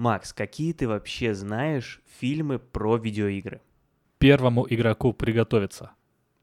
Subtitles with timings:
[0.00, 3.60] Макс, какие ты вообще знаешь фильмы про видеоигры?
[4.16, 5.90] Первому игроку приготовиться.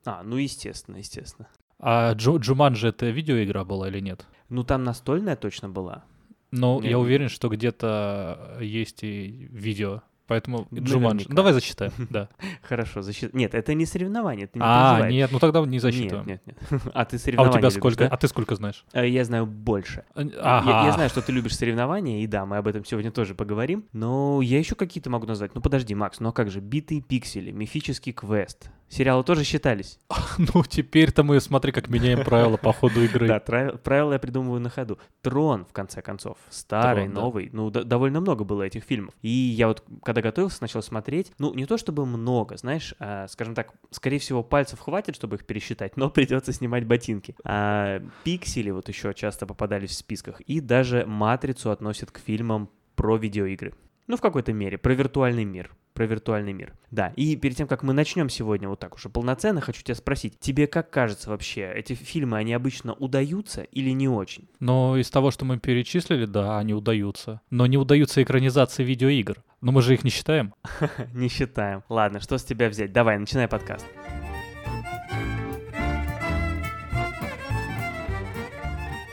[0.06, 1.48] А, ну естественно, естественно.
[1.80, 4.28] А Джу Джуманджи это видеоигра была или нет?
[4.50, 6.04] Ну там настольная точно была.
[6.52, 6.92] Нет.
[6.92, 10.04] я уверен, что где-то есть и видео.
[10.28, 10.68] Поэтому.
[10.74, 11.26] Джуманджи.
[11.30, 12.30] Ну, давай засчитаем, да.
[12.62, 13.34] Хорошо, защит...
[13.34, 16.28] Нет, это не соревнование, ты не А, нет, ну тогда не засчитываем.
[16.28, 16.58] нет, нет.
[16.94, 17.98] А ты А у соревнования тебя любишь, сколько?
[18.00, 18.08] да?
[18.08, 18.86] А ты сколько знаешь?
[18.94, 20.04] Э, Я знаю больше.
[20.16, 20.86] Я, Ага.
[20.88, 23.86] я знаю, что ты любишь соревнования, и да, мы об этом сегодня тоже поговорим.
[23.94, 25.56] Но я еще какие-то могу назвать.
[25.56, 26.60] Ну подожди, Макс, ну а как же?
[26.60, 28.70] Битые пиксели, мифический квест.
[28.90, 30.00] Сериалы тоже считались?
[30.38, 33.28] Ну, теперь-то мы, смотри, как меняем правила по ходу игры.
[33.28, 35.00] Да, правила я придумываю на ходу.
[35.24, 36.38] Трон, в конце концов.
[36.50, 37.50] Старый, новый.
[37.52, 39.14] Ну, довольно много было этих фильмов.
[39.24, 41.32] И я вот, когда готовился, начал смотреть.
[41.40, 45.46] Ну, не то чтобы много, знаешь, а, скажем так, скорее всего, пальцев хватит, чтобы их
[45.46, 47.36] пересчитать, но придется снимать ботинки.
[47.44, 50.42] А, пиксели вот еще часто попадались в списках.
[50.42, 53.74] И даже «Матрицу» относят к фильмам про видеоигры.
[54.08, 55.76] Ну, в какой-то мере, про виртуальный мир.
[55.94, 56.74] Про виртуальный мир.
[56.92, 60.40] Да, и перед тем, как мы начнем сегодня вот так уже полноценно, хочу тебя спросить,
[60.40, 64.48] тебе как кажется вообще, эти фильмы, они обычно удаются или не очень?
[64.62, 67.42] Но из того, что мы перечислили, да, они удаются.
[67.50, 69.44] Но не удаются экранизации видеоигр.
[69.60, 70.54] Но мы же их не считаем.
[71.14, 71.84] Не считаем.
[71.90, 72.94] Ладно, что с тебя взять?
[72.94, 73.86] Давай, начинай подкаст.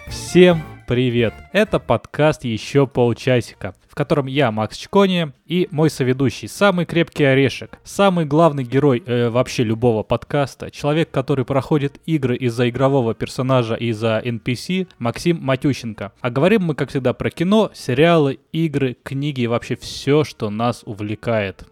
[0.06, 1.34] Всем привет!
[1.52, 7.78] Это подкаст «Еще полчасика», в котором я, Макс Чкони, и мой соведущий, самый крепкий орешек,
[7.84, 13.90] самый главный герой э, вообще любого подкаста, человек, который проходит игры из-за игрового персонажа и
[13.90, 16.10] из-за NPC, Максим Матющенко.
[16.20, 20.82] А говорим мы, как всегда, про кино, сериалы, игры, книги и вообще все, что нас
[20.84, 21.64] увлекает.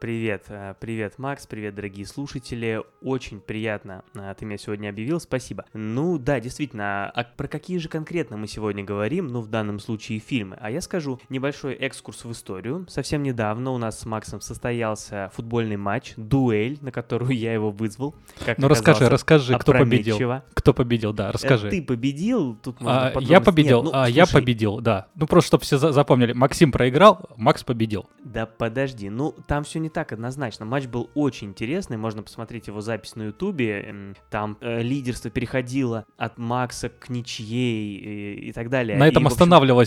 [0.00, 2.80] Привет, э, привет, Макс, привет, дорогие слушатели.
[3.02, 5.66] Очень приятно, э, ты меня сегодня объявил, спасибо.
[5.74, 10.18] Ну да, действительно, а про какие же конкретно мы сегодня говорим, ну в данном случае
[10.18, 10.56] фильмы?
[10.58, 12.86] А я скажу небольшой экскурс в историю.
[12.88, 18.14] Совсем недавно у нас с Максом состоялся футбольный матч, дуэль, на которую я его вызвал.
[18.46, 20.16] Как Ну расскажи, расскажи, кто победил.
[20.54, 21.68] Кто победил, да, Э, расскажи.
[21.68, 25.08] Ты победил, тут можно А, подробности- я победил, Нет, ну, а, я победил, да.
[25.14, 28.08] Ну просто, чтобы все за- запомнили, Максим проиграл, Макс победил.
[28.24, 30.64] Да подожди, ну там все не так однозначно.
[30.64, 33.82] Матч был очень интересный, можно посмотреть его запись на Ютубе.
[33.88, 38.96] М, Там э, лидерство переходило от Макса к ничьей и, и так далее.
[38.98, 39.34] На этом И, в общем,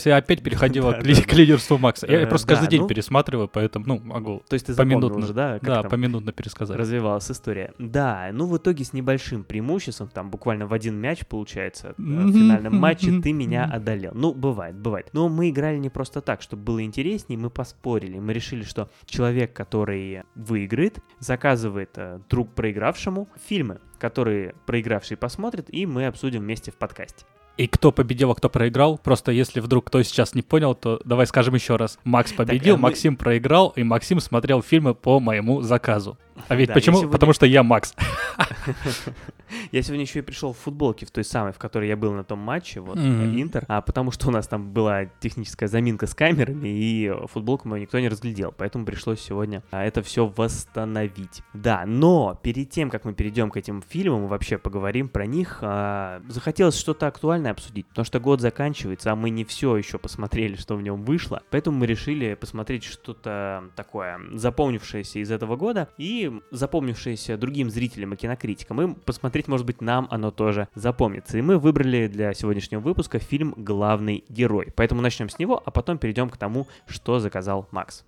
[0.06, 2.08] и опять переходила Да, к, ли- да, к лидерству Макса.
[2.10, 5.24] Я Э, просто да, каждый день ну- пересматриваю, поэтому, ну, могу То есть ты поминутно.
[5.24, 5.54] уже, да?
[5.60, 6.78] как да, там поминутно пересказать.
[6.78, 7.74] развивалась история.
[7.80, 12.32] Да, ну в итоге с небольшим преимуществом, там буквально в один мяч получается, э, в
[12.32, 14.12] финальном матче ты меня одолел.
[14.16, 15.10] Ну, бывает, бывает.
[15.14, 18.20] Но мы играли не просто так, чтобы было интереснее, мы поспорили.
[18.20, 19.93] Мы решили, что человек, который
[20.36, 27.26] выиграет, заказывает э, друг проигравшему фильмы, которые проигравший посмотрит, и мы обсудим вместе в подкасте.
[27.56, 31.28] И кто победил, а кто проиграл, просто если вдруг кто сейчас не понял, то давай
[31.28, 32.00] скажем еще раз.
[32.04, 36.18] Макс победил, а мы- Максим проиграл, и Максим смотрел фильмы по моему заказу.
[36.48, 36.98] А ведь Да, почему?
[36.98, 37.94] сегодня- Потому что я Макс.
[39.72, 42.24] Я сегодня еще и пришел в футболке, в той самой, в которой я был на
[42.24, 43.02] том матче, вот, э,
[43.42, 47.84] Интер, а потому что у нас там была техническая заминка с камерами, и футболку мою
[47.84, 51.44] никто не разглядел, поэтому пришлось сегодня а, это все восстановить.
[51.54, 55.60] Да, но перед тем, как мы перейдем к этим фильмам и вообще поговорим про них,
[55.62, 60.56] а, захотелось что-то актуальное обсудить, потому что год заканчивается, а мы не все еще посмотрели,
[60.56, 66.23] что в нем вышло, поэтому мы решили посмотреть что-то такое запомнившееся из этого года и
[66.52, 71.38] запомнившееся другим зрителям и кинокритикам, и посмотреть, может быть, нам оно тоже запомнится.
[71.38, 74.74] И мы выбрали для сегодняшнего выпуска фильм «Главный герой».
[74.76, 78.06] Поэтому начнем с него, а потом перейдем к тому, что заказал Макс.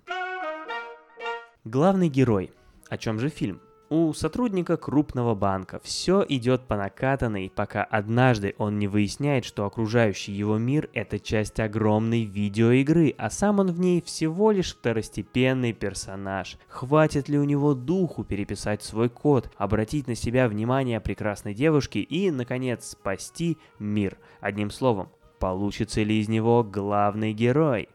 [1.64, 2.52] Главный герой.
[2.88, 3.60] О чем же фильм?
[3.88, 10.32] У сотрудника крупного банка все идет по накатанной, пока однажды он не выясняет, что окружающий
[10.32, 16.58] его мир– это часть огромной видеоигры, а сам он в ней всего лишь второстепенный персонаж.
[16.66, 22.32] Хватит ли у него духу переписать свой код, обратить на себя внимание прекрасной девушки и,
[22.32, 24.18] наконец, спасти мир?
[24.40, 27.88] Одним словом, получится ли из него главный герой?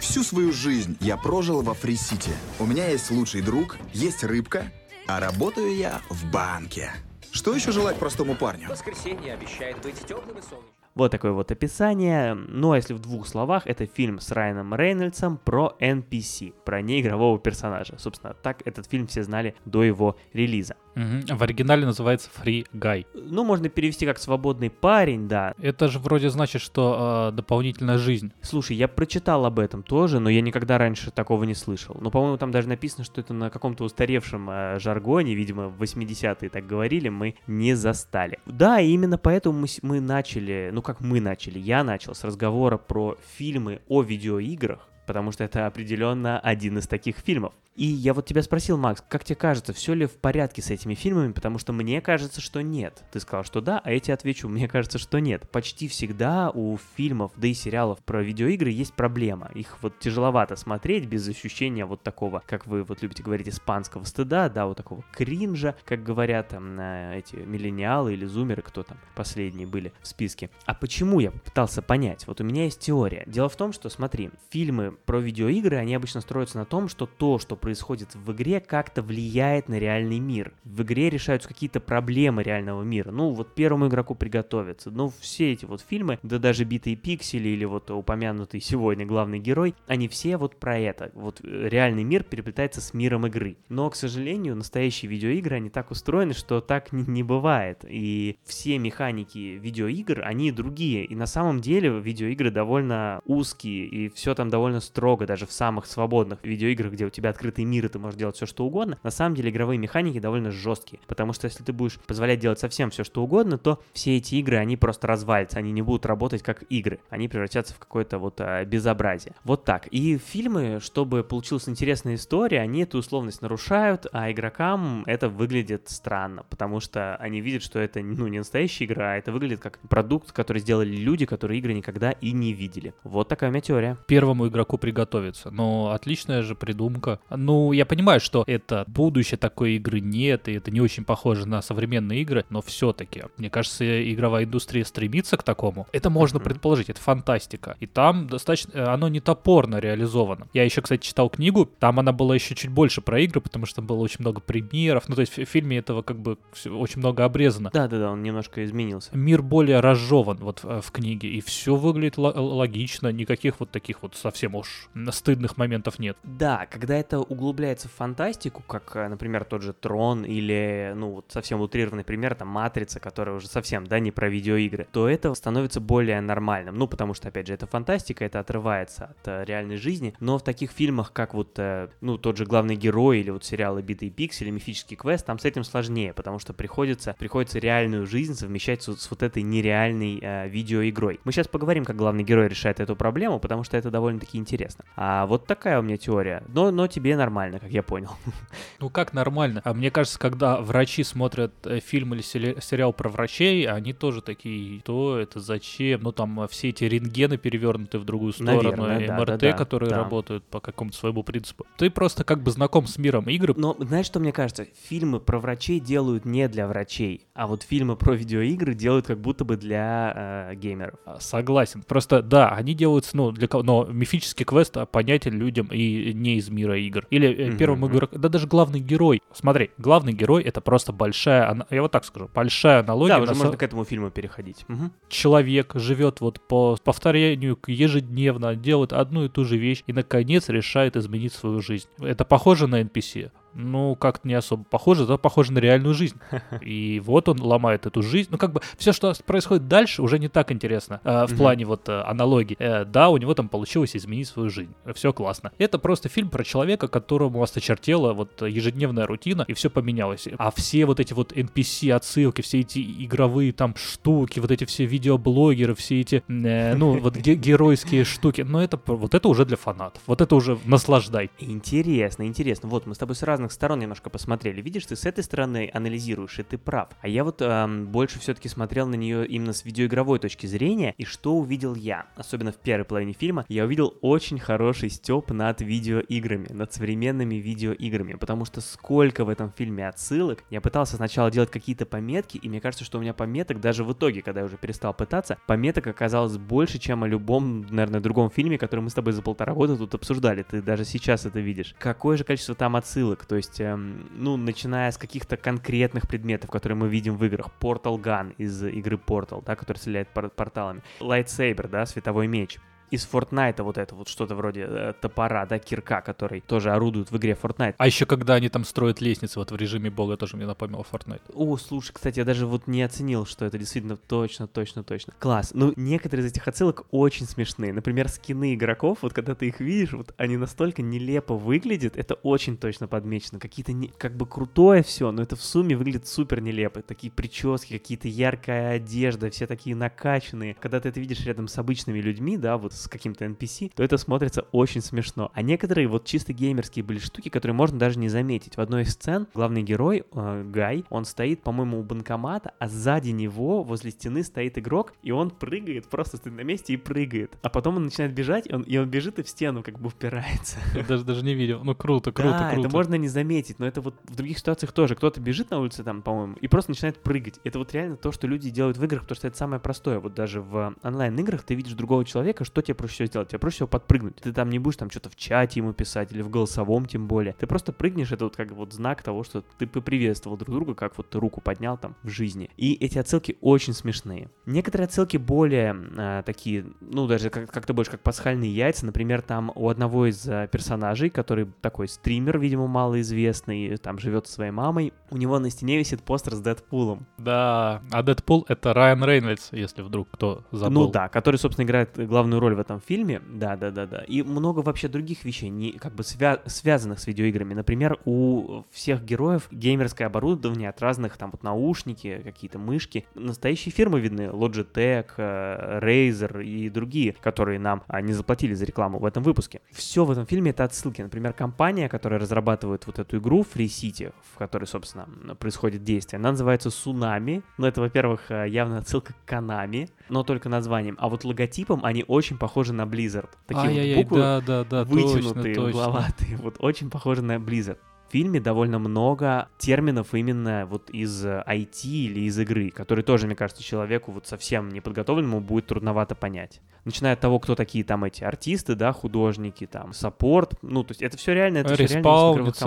[0.00, 2.32] Всю свою жизнь я прожил во Фрисите.
[2.58, 4.64] У меня есть лучший друг, есть рыбка,
[5.06, 6.90] а работаю я в банке.
[7.30, 8.68] Что еще желать простому парню?
[8.68, 10.72] Воскресенье обещает быть теплым и солнечным.
[10.94, 12.34] Вот такое вот описание.
[12.34, 17.38] Ну а если в двух словах, это фильм с Райаном Рейнольдсом про NPC, про неигрового
[17.38, 17.96] персонажа.
[17.98, 20.76] Собственно, так этот фильм все знали до его релиза.
[20.94, 21.24] Мгм.
[21.26, 23.06] В оригинале называется Free Guy.
[23.14, 25.54] Ну, можно перевести как «свободный парень», да.
[25.60, 28.32] Это же вроде значит, что э, дополнительная жизнь.
[28.42, 31.96] Слушай, я прочитал об этом тоже, но я никогда раньше такого не слышал.
[32.00, 36.50] Но, по-моему, там даже написано, что это на каком-то устаревшем э, жаргоне, видимо, в 80-е
[36.50, 38.38] так говорили, мы не застали.
[38.46, 42.76] Да, и именно поэтому мы, мы начали, ну как мы начали, я начал с разговора
[42.76, 47.52] про фильмы о видеоиграх, потому что это определенно один из таких фильмов.
[47.74, 50.94] И я вот тебя спросил, Макс, как тебе кажется, все ли в порядке с этими
[50.94, 53.02] фильмами, потому что мне кажется, что нет.
[53.12, 55.48] Ты сказал, что да, а я тебе отвечу, мне кажется, что нет.
[55.50, 59.50] Почти всегда у фильмов, да и сериалов про видеоигры есть проблема.
[59.54, 64.50] Их вот тяжеловато смотреть без ощущения вот такого, как вы вот любите говорить, испанского стыда,
[64.50, 69.66] да, вот такого кринжа, как говорят там э, эти миллениалы или зумеры, кто там последние
[69.66, 70.50] были в списке.
[70.66, 72.26] А почему я пытался понять?
[72.26, 73.24] Вот у меня есть теория.
[73.26, 77.38] Дело в том, что, смотри, фильмы про видеоигры, они обычно строятся на том, что то,
[77.38, 80.54] что происходит в игре, как-то влияет на реальный мир.
[80.64, 83.10] В игре решаются какие-то проблемы реального мира.
[83.10, 84.90] Ну, вот первому игроку приготовиться.
[84.90, 89.74] Ну, все эти вот фильмы, да даже «Битые пиксели» или вот упомянутый сегодня главный герой,
[89.86, 91.10] они все вот про это.
[91.14, 93.56] Вот э, реальный мир переплетается с миром игры.
[93.68, 97.84] Но, к сожалению, настоящие видеоигры, они так устроены, что так не, не бывает.
[97.88, 101.04] И все механики видеоигр, они другие.
[101.04, 105.86] И на самом деле видеоигры довольно узкие, и все там довольно строго, даже в самых
[105.86, 108.98] свободных видеоиграх, где у тебя открытый мир, и ты можешь делать все, что угодно.
[109.02, 111.00] На самом деле игровые механики довольно жесткие.
[111.06, 114.56] Потому что если ты будешь позволять делать совсем все, что угодно, то все эти игры,
[114.56, 117.00] они просто развалятся, они не будут работать как игры.
[117.10, 119.34] Они превратятся в какое-то вот а, безобразие.
[119.44, 119.86] Вот так.
[119.88, 126.44] И фильмы, чтобы получилась интересная история, они эту условность нарушают, а игрокам это выглядит странно,
[126.48, 130.32] потому что они видят, что это ну, не настоящая игра, а это выглядит как продукт,
[130.32, 132.94] который сделали люди, которые игры никогда и не видели.
[133.04, 133.96] Вот такая у меня теория.
[134.06, 135.50] Первому игроку приготовиться.
[135.50, 137.20] Но отличная же придумка.
[137.30, 141.62] Ну, я понимаю, что это будущее такой игры нет, и это не очень похоже на
[141.62, 145.86] современные игры, но все-таки, мне кажется, игровая индустрия стремится к такому.
[145.92, 146.44] Это можно Мгм.
[146.44, 147.76] предположить, это фантастика.
[147.80, 150.48] И там достаточно, оно не топорно реализовано.
[150.52, 153.76] Я еще, кстати, читал книгу, там она была еще чуть больше про игры, потому что
[153.76, 155.04] там было очень много примеров.
[155.08, 157.70] Ну, то есть в фильме этого как бы очень много обрезано.
[157.72, 159.10] Да-да-да, он немножко изменился.
[159.16, 164.02] Мир более разжеван вот э, в книге, и все выглядит ло- логично, никаких вот таких
[164.02, 166.16] вот совсем уж стыдных моментов нет.
[166.22, 171.26] Да, когда это углубляется в фантастику, как, э, например, тот же Трон или, ну, вот
[171.28, 175.80] совсем утрированный пример, там, Матрица, которая уже совсем, да, не про видеоигры, то это становится
[175.80, 176.76] более нормальным.
[176.76, 180.44] Ну, потому что, опять же, это фантастика, это отрывается от э, реальной жизни, но в
[180.44, 184.46] таких фильмах, как вот, э, ну, тот же главный герой или вот сериалы «Битый пиксель»
[184.46, 188.96] или «Мифический квест», там с этим сложнее, потому что приходится, приходится реальную жизнь совмещать с,
[188.96, 191.20] с вот этой нереальной э, видеоигрой.
[191.24, 194.51] Мы сейчас поговорим, как главный герой решает эту проблему, потому что это довольно-таки интересно.
[194.96, 196.42] А вот такая у меня теория.
[196.48, 198.10] Но, но тебе нормально, как я понял.
[198.80, 199.60] Ну как нормально?
[199.64, 204.80] А мне кажется, когда врачи смотрят э, фильм или сериал про врачей, они тоже такие,
[204.80, 206.02] что это, зачем?
[206.02, 209.52] Ну там э, все эти рентгены перевернуты в другую сторону, Наверное, да, МРТ, да, да,
[209.52, 209.98] которые да.
[209.98, 211.64] работают по какому-то своему принципу.
[211.76, 214.66] Ты просто как бы знаком с миром игр, Но знаешь, что мне кажется?
[214.88, 219.44] Фильмы про врачей делают не для врачей, а вот фильмы про видеоигры делают как будто
[219.44, 220.94] бы для э, геймеров.
[221.04, 221.82] А, Согласен.
[221.82, 226.36] Просто, да, они делаются, ну, для кого, но мифический квест а, понятен людям и не
[226.36, 227.06] из мира игр.
[227.10, 227.96] Или первому мгм.
[227.96, 229.22] игроку, да даже главный герой.
[229.32, 233.16] Смотри, главный герой это просто большая, я вот так скажу, большая аналогия.
[233.16, 234.64] да, уже можно к этому фильму переходить.
[234.68, 234.92] Мгм.
[235.08, 240.96] Человек живет вот по повторению ежедневно, делает одну и ту же вещь и, наконец, решает
[240.96, 241.88] изменить свою жизнь.
[241.98, 243.30] Это похоже на NPC?
[243.54, 246.16] Ну, как-то не особо похоже, зато похоже на реальную жизнь.
[246.62, 248.28] И вот он ломает эту жизнь.
[248.30, 251.36] Ну, как бы все, что происходит дальше, уже не так интересно э, в Мгм.
[251.38, 252.56] плане вот э, аналогии.
[252.58, 254.72] Э, да, у него там получилось изменить свою жизнь.
[254.94, 255.52] Все классно.
[255.58, 260.28] Это просто фильм про человека, которому осточертела вот ежедневная рутина, и все поменялось.
[260.38, 264.84] А все вот эти вот NPC отсылки, все эти игровые там штуки, вот эти все
[264.86, 269.56] видеоблогеры, все эти, э, ну, вот ге- геройские штуки, ну, это вот это уже для
[269.56, 270.02] фанатов.
[270.06, 271.30] Вот это уже наслаждай.
[271.38, 272.68] Интересно, интересно.
[272.68, 274.60] Вот мы с тобой с разных сторон немножко посмотрели.
[274.60, 276.88] Видишь, ты с этой стороны анализируешь, и ты прав.
[277.00, 280.94] А я вот эм, больше все-таки смотрел на нее именно с видеоигровой точки зрения.
[280.98, 282.06] И что увидел я?
[282.16, 288.14] Особенно в первой половине фильма, я увидел очень хороший степ над видеоиграми, над современными видеоиграми.
[288.14, 290.44] Потому что сколько в этом фильме отсылок.
[290.50, 293.92] Я пытался сначала делать какие-то пометки, и мне кажется, что у меня пометок даже в
[293.92, 298.58] итоге, когда я уже перестал пытаться, пометок оказалось больше, чем о любом, наверное, другом фильме,
[298.58, 300.42] который мы с тобой за полтора года тут обсуждали.
[300.42, 301.74] Ты даже сейчас это видишь.
[301.78, 303.26] Какое же количество там отсылок?
[303.32, 307.48] То есть, эм, ну, начиная с каких-то конкретных предметов, которые мы видим в играх.
[307.60, 310.82] Portal Gun из игры Portal, да, который стреляет пор- порталами.
[311.00, 312.58] Lightsaber, да, световой меч.
[312.92, 317.16] Из Fortnite вот это вот что-то вроде э, топора, да, кирка, который тоже орудует в
[317.16, 317.74] игре Fortnite.
[317.78, 321.22] А еще когда они там строят лестницы вот в режиме бога, тоже мне напомнило Fortnite.
[321.32, 325.14] О, слушай, кстати, я даже вот не оценил, что это действительно точно, точно, точно.
[325.18, 325.52] Класс.
[325.54, 327.72] Ну, некоторые из этих отсылок очень смешные.
[327.72, 332.58] Например, скины игроков, вот когда ты их видишь, вот они настолько нелепо выглядят, это очень
[332.58, 333.40] точно подмечено.
[333.40, 336.82] Какие-то не, как бы крутое все, но это в сумме выглядит супер нелепо.
[336.82, 340.54] Такие прически, какие-то яркая одежда, все такие накачанные.
[340.60, 343.96] Когда ты это видишь рядом с обычными людьми, да, вот с каким-то NPC, то это
[343.96, 345.30] смотрится очень смешно.
[345.34, 348.56] А некоторые вот чисто геймерские были штуки, которые можно даже не заметить.
[348.56, 353.10] В одной из сцен главный герой, э, Гай, он стоит, по-моему, у банкомата, а сзади
[353.10, 357.36] него возле стены стоит игрок, и он прыгает, просто стоит на месте и прыгает.
[357.42, 359.88] А потом он начинает бежать, и он, и он бежит и в стену как бы
[359.88, 360.58] упирается.
[360.74, 361.62] Я даже, даже не видел.
[361.64, 362.66] Ну, круто, круто, да, круто.
[362.66, 364.94] это можно не заметить, но это вот в других ситуациях тоже.
[364.94, 367.40] Кто-то бежит на улице там, по-моему, и просто начинает прыгать.
[367.44, 369.98] Это вот реально то, что люди делают в играх, потому что это самое простое.
[370.00, 373.28] Вот даже в онлайн-играх ты видишь другого человека, что тебе проще всего сделать?
[373.28, 374.16] Тебе проще всего подпрыгнуть.
[374.16, 377.34] Ты там не будешь там что-то в чате ему писать или в голосовом тем более.
[377.38, 380.96] Ты просто прыгнешь, это вот как вот знак того, что ты поприветствовал друг друга, как
[380.96, 382.50] вот ты руку поднял там в жизни.
[382.56, 384.28] И эти отсылки очень смешные.
[384.46, 388.86] Некоторые отсылки более э, такие, ну даже как- как-то больше как пасхальные яйца.
[388.86, 394.34] Например, там у одного из э, персонажей, который такой стример, видимо, малоизвестный, там живет со
[394.34, 397.06] своей мамой, у него на стене висит постер с Дэдпулом.
[397.18, 400.84] Да, а Дэдпул— это Райан Рейнольдс, если вдруг кто забыл.
[400.84, 403.20] Ну да, который, собственно, играет главную роль в этом фильме.
[403.28, 404.02] Да, да, да, да.
[404.02, 407.54] И много вообще других вещей, не как бы свя- связанных с видеоиграми.
[407.54, 413.06] Например, у всех героев геймерское оборудование от разных там вот наушники, какие-то мышки.
[413.14, 414.22] Настоящие фирмы видны.
[414.22, 419.60] Logitech, э, Razer и другие, которые нам а, не заплатили за рекламу в этом выпуске.
[419.70, 421.02] Все в этом фильме это отсылки.
[421.02, 425.06] Например, компания, которая разрабатывает вот эту игру Free City, в которой, собственно,
[425.36, 427.42] происходит действие, она называется Tsunami.
[427.58, 430.96] Ну, это, во-первых, э, явно отсылка к Konami, но только названием.
[430.98, 433.28] А вот логотипом они очень похожи на Blizzard.
[433.46, 435.68] Такие вот буквы да, да, да, вытянутые, точно, точно.
[435.68, 436.36] угловатые.
[436.38, 437.78] Вот очень похожи на Blizzard.
[438.12, 443.24] В фильме довольно много терминов именно вот из э, IT или из игры, которые тоже,
[443.24, 446.60] мне кажется, человеку вот совсем неподготовленному будет трудновато понять.
[446.84, 451.00] Начиная от того, кто такие там эти артисты, да, художники, там, саппорт, ну, то есть
[451.00, 452.02] это все реально, это все реально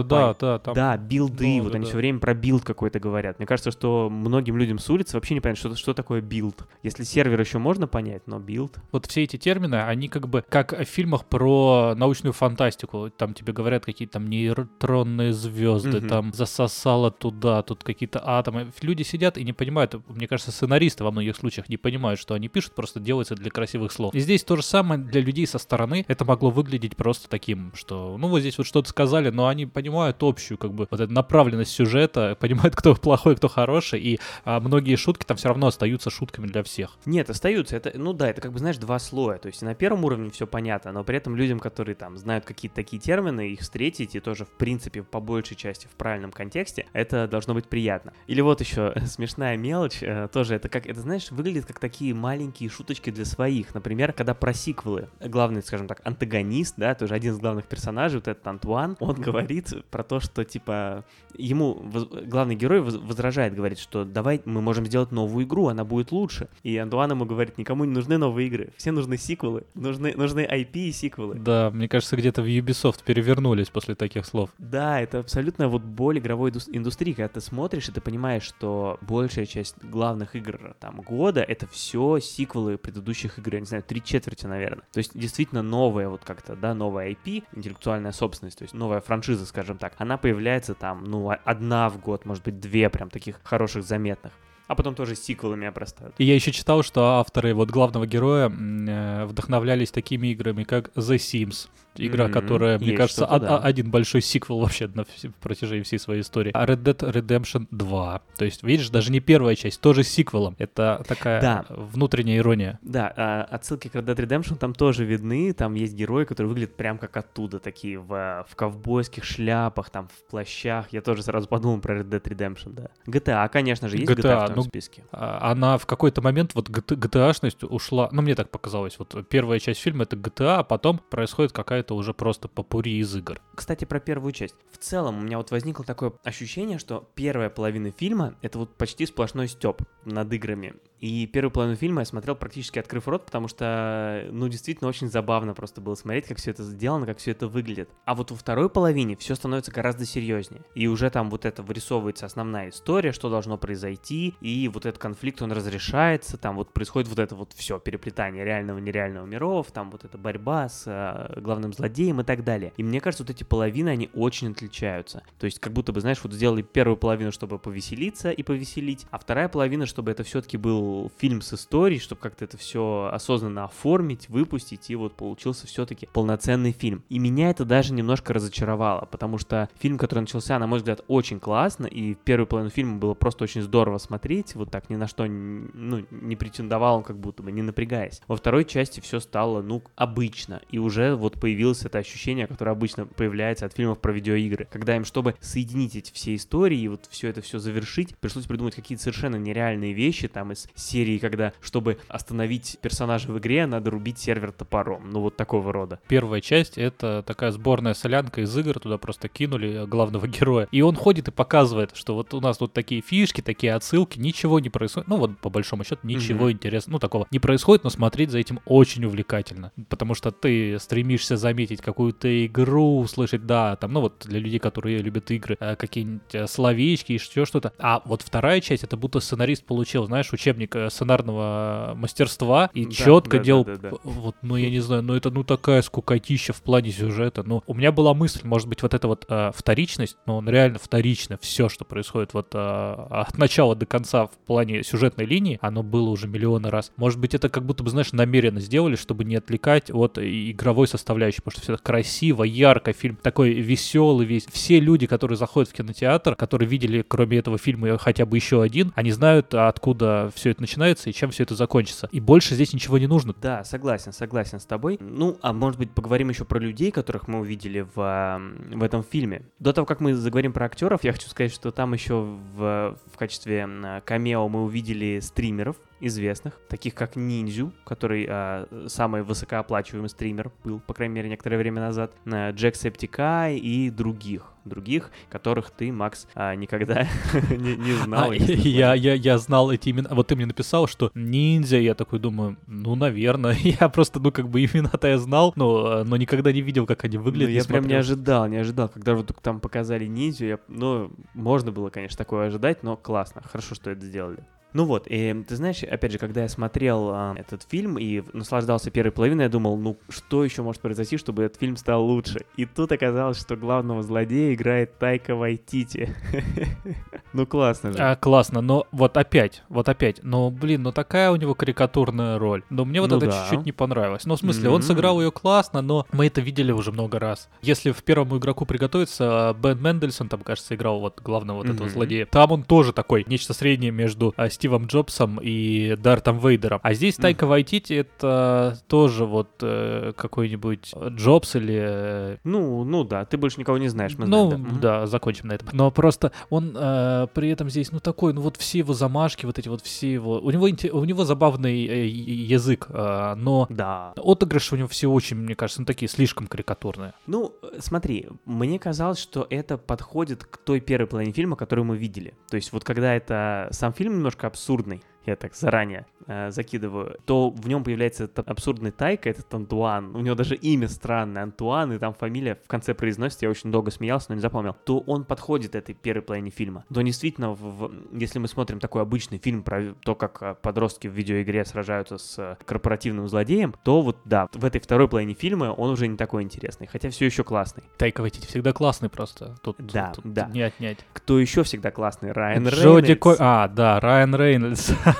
[0.04, 0.74] да, да, там.
[0.74, 1.90] Да, билды, Да, вот да, они да.
[1.90, 3.38] все время про билд какой-то говорят.
[3.38, 6.68] Мне кажется, что многим людям с улицы вообще не понятно, что, что такое билд.
[6.82, 8.78] Если сервер еще можно понять, но билд...
[8.92, 13.12] Вот все эти термины, они как бы как в фильмах про научную фантастику.
[13.12, 16.08] Там тебе говорят какие-то там нейтронные звезды, Мгм.
[16.10, 18.72] там засосало туда, тут какие-то атомы.
[18.82, 22.48] Люди сидят и не понимают, мне кажется, сценаристы во многих случаях не понимают, что они
[22.48, 24.14] пишут, просто делается для красивых слов.
[24.14, 26.06] И здесь то же самое для людей со стороны.
[26.08, 30.18] Это могло выглядеть просто таким, что, ну вот здесь вот что-то сказали, но они понимают
[30.22, 34.96] общую как бы вот эту направленность сюжета, понимают, кто плохой, кто хороший, и а, многие
[34.96, 36.98] шутки там все равно остаются шутками для всех.
[37.06, 37.76] Нет, остаются.
[37.76, 39.38] Это, ну да, это как бы, знаешь, два слоя.
[39.38, 42.76] То есть на первом уровне все понятно, но при этом людям, которые там знают какие-то
[42.76, 47.28] такие термины, их встретить и тоже, в принципе, по большей части в правильном контексте, это
[47.28, 48.14] должно быть приятно.
[48.28, 52.70] Или вот еще смешная мелочь, э, тоже это как, это знаешь, выглядит как такие маленькие
[52.70, 53.74] шуточки для своих.
[53.74, 58.28] Например, когда про сиквелы, главный, скажем так, антагонист, да, тоже один из главных персонажей, вот
[58.28, 61.04] этот Антуан, он говорит про то, что, типа,
[61.38, 61.84] ему
[62.26, 66.48] главный герой воз- возражает, говорит, что давай мы можем сделать новую игру, она будет лучше.
[66.64, 70.72] И Антуан ему говорит, никому не нужны новые игры, все нужны сиквелы, нужны, нужны IP
[70.74, 71.36] и сиквелы.
[71.36, 74.50] Да, мне кажется, где-то в Ubisoft перевернулись после таких слов.
[74.58, 78.98] Да, это абсолютно вот боль игровой индус- индустрии, когда ты смотришь и ты понимаешь, что
[79.02, 84.04] большая часть главных игр там года это все сиквелы предыдущих игр, я не знаю, три
[84.04, 84.86] четверти, наверное.
[84.92, 89.46] То есть действительно новая вот как-то, да, новая IP, интеллектуальная собственность, то есть новая франшиза,
[89.46, 93.84] скажем так, она появляется там, ну, одна в год, может быть, две прям таких хороших,
[93.84, 94.34] заметных.
[94.68, 96.16] А потом тоже сиквелами обрастают.
[96.18, 101.18] И я еще читал, что авторы вот главного героя э, вдохновлялись такими играми, как The
[101.18, 101.70] Sims.
[101.98, 103.58] Игра, Мгм, которая, мне есть кажется, од- да.
[103.58, 106.52] а- один большой сиквел вообще на вс- протяжении всей своей истории.
[106.54, 108.22] А Red Dead Redemption 2.
[108.38, 110.56] То есть, видишь, даже не первая часть, тоже с сиквелом.
[110.58, 111.66] Это такая Да.
[111.70, 112.80] внутренняя ирония.
[112.82, 116.76] Да, а, отсылки к Red Dead Redemption там тоже видны, там есть герои, которые выглядят
[116.76, 120.88] прям как оттуда, такие в, в ковбойских шляпах, там в плащах.
[120.92, 122.90] Я тоже сразу подумал про Red Dead Redemption, да.
[123.08, 125.04] GTA, конечно же, есть GTA, GTA, в том ну, списке.
[125.12, 129.80] А, Она в какой-то момент, вот GTA-шность ушла, ну, мне так показалось, вот первая часть
[129.82, 133.40] фильма это GTA, а потом происходит какая-то уже просто попури из игр.
[133.54, 134.56] Кстати, про первую часть.
[134.72, 139.06] В целом, у меня вот возникло такое ощущение, что первая половина фильма— это вот почти
[139.06, 140.76] сплошной степ над играми.
[141.00, 145.54] И первую половину фильма я смотрел практически открыв рот, потому что, ну, действительно, очень забавно
[145.54, 147.90] просто было смотреть, как все это сделано, как все это выглядит.
[148.06, 150.62] А вот во второй половине все становится гораздо серьезнее.
[150.74, 155.42] И уже там вот это вырисовывается основная история, что должно произойти, и вот этот конфликт,
[155.42, 159.92] он разрешается, там вот происходит вот это вот все, переплетание реального и нереального миров, там
[159.92, 162.74] вот эта борьба с э, главным злодеем и так далее.
[162.78, 165.24] И мне кажется, вот эти половины, они очень отличаются.
[165.40, 169.20] То есть как будто бы, знаешь, вот сделали первую половину, чтобы повеселиться и повеселить, а
[169.20, 170.85] вторая половина, чтобы это все-таки был
[171.18, 176.72] фильм с историей, чтобы как-то это все осознанно оформить, выпустить, и вот получился все-таки полноценный
[176.72, 177.04] фильм.
[177.10, 181.40] И меня это даже немножко разочаровало, потому что фильм, который начался, на мой взгляд, очень
[181.40, 185.26] классно, и первую половину фильма было просто очень здорово смотреть, вот так ни на что
[185.26, 188.22] ну, не претендовал он как будто бы, не напрягаясь.
[188.28, 193.06] Во второй части все стало, ну, обычно, и уже вот появилось это ощущение, которое обычно
[193.06, 197.30] появляется от фильмов про видеоигры, когда им, чтобы соединить эти все истории и вот все
[197.30, 202.78] это все завершить, пришлось придумать какие-то совершенно нереальные вещи, там из серии, когда, чтобы остановить
[202.82, 206.00] персонажа в игре, надо рубить сервер топором, ну вот такого рода.
[206.08, 210.96] Первая часть— это такая сборная солянка из игр, туда просто кинули главного героя, и он
[210.96, 215.08] ходит и показывает, что вот у нас тут такие фишки, такие отсылки, ничего не происходит,
[215.08, 216.54] ну вот по большому счету ничего mm-hmm.
[216.54, 221.38] интересного, ну такого не происходит, но смотреть за этим очень увлекательно, потому что ты стремишься
[221.38, 226.34] заметить какую-то игру, услышать, да, там, ну вот для людей, которые любят игры, э, какие-нибудь
[226.34, 227.74] э, словечки, еще что-то.
[227.80, 232.92] А вот вторая часть, это будто сценарист получил, знаешь, учебник э, сценарного мастерства и да,
[232.92, 233.98] четко да, делал, да, да, да.
[234.04, 237.44] вот, ну я не знаю, ну это ну такая скукотища в плане сюжета.
[237.44, 240.80] Ну, у меня была мысль, может быть, вот эта вот э, вторичность, но он реально
[240.80, 245.84] вторично, все, что происходит вот э, от начала до конца в плане сюжетной линии, оно
[245.84, 246.92] было уже миллионы раз.
[246.98, 251.42] Может быть, это как будто бы, знаешь, намеренно сделали, чтобы не отвлекать от игровой составляющей,
[251.42, 254.46] потому что все это красиво, ярко, фильм такой веселый весь.
[254.46, 258.92] Все люди, которые заходят в кинотеатр, которые видели, кроме этого фильма, хотя бы еще один,
[258.96, 262.10] они знают, откуда все это начинается и чем все это закончится.
[262.12, 263.36] И больше здесь ничего не нужно.
[263.42, 264.98] Да, согласен, согласен с тобой.
[265.00, 268.42] Ну, а может быть, поговорим еще про людей, которых мы увидели в,
[268.74, 269.44] в этом фильме.
[269.60, 272.22] До того, как мы заговорим про актеров, я хочу сказать, что там еще
[272.56, 273.68] в, в качестве
[274.06, 280.94] камео мы увидели стримеров, известных, таких как Ниндзю, который а, самый высокооплачиваемый стример был, по
[280.94, 287.08] крайней мере, некоторое время назад, Джек Септикай и других других, которых ты, Макс, а, никогда
[287.50, 288.32] не, не знал.
[288.32, 290.10] А, я, я, я знал эти имена.
[290.12, 293.56] Вот ты мне написал, что ниндзя, я такой думаю, ну, наверное.
[293.64, 297.18] Я просто, ну, как бы имена-то я знал, но, но никогда не видел, как они
[297.18, 297.50] выглядят.
[297.50, 298.90] Ну, я прям не ожидал, не ожидал.
[298.90, 303.42] Когда вот там показали ниндзю, я, ну, можно было, конечно, такое ожидать, но классно.
[303.44, 304.44] Хорошо, что это сделали.
[304.76, 308.92] Ну вот, и ты знаешь, опять же, когда я смотрел а, этот фильм и наслаждался
[308.92, 312.42] первой половиной, я думал, ну что еще может произойти, чтобы этот фильм стал лучше?
[312.58, 316.14] И тут оказалось, что главного злодея играет Тайка Вайтити.
[317.34, 317.98] Ну классно же.
[318.00, 322.64] А, классно, но вот опять, вот опять, но блин, ну такая у него карикатурная роль.
[322.70, 323.42] Но мне вот ну это да.
[323.42, 324.24] чуть-чуть не понравилось.
[324.26, 324.74] Ну в смысле, mm-hmm.
[324.74, 327.50] он сыграл ее классно, но мы это видели уже много раз.
[327.62, 331.74] Если в первому игроку приготовиться, Бен Мендельсон там, кажется, играл вот главного вот mm-hmm.
[331.74, 332.26] этого злодея.
[332.26, 336.80] Там он тоже такой, нечто среднее между а, Стивом Джобсом и Дартом Вейдером.
[336.82, 337.46] А здесь Тайка.
[337.46, 341.80] Вайтити это тоже вот э, какой-нибудь Джобс или...
[341.80, 345.02] Э, ну, ну да, ты больше никого не знаешь, мы Ну, знаем, да.
[345.02, 345.70] да, закончим на этом.
[345.72, 349.60] Но просто он э, при этом здесь, ну, такой, ну, вот все его замашки, вот
[349.60, 350.40] эти вот все его...
[350.40, 354.14] У него, у него забавный э, язык, э, но да.
[354.18, 357.14] отыгрыши у него все очень, мне кажется, ну, такие слишком карикатурные.
[357.28, 362.34] Ну, смотри, мне казалось, что это подходит к той первой половине фильма, которую мы видели.
[362.50, 367.50] То есть вот когда это сам фильм немножко абсурдный, я так заранее э, закидываю, то
[367.50, 371.98] в нем появляется этот абсурдный Тайка, этот Антуан, у него даже имя странное, Антуан, и
[371.98, 375.76] там фамилия в конце произносится, я очень долго смеялся, но не запомнил, то он подходит
[375.76, 376.86] этой первой половине фильма.
[376.94, 381.08] То действительно, в, в, если мы смотрим такой обычный фильм про то, как э, подростки
[381.08, 385.66] в видеоигре сражаются с э, корпоративным злодеем, то вот да, в этой второй половине фильма
[385.66, 387.84] он уже не такой интересный, хотя все еще классный.
[387.98, 389.56] Тайка Вайтити всегда классный просто.
[389.62, 390.48] Тут, да, тут, да.
[390.48, 391.00] Не отнять.
[391.14, 392.32] Кто еще всегда классный?
[392.32, 393.22] Райан Джоди Рейнольдс.
[393.22, 393.36] Ко...
[393.40, 394.92] А, да, Райан Рейнольдс.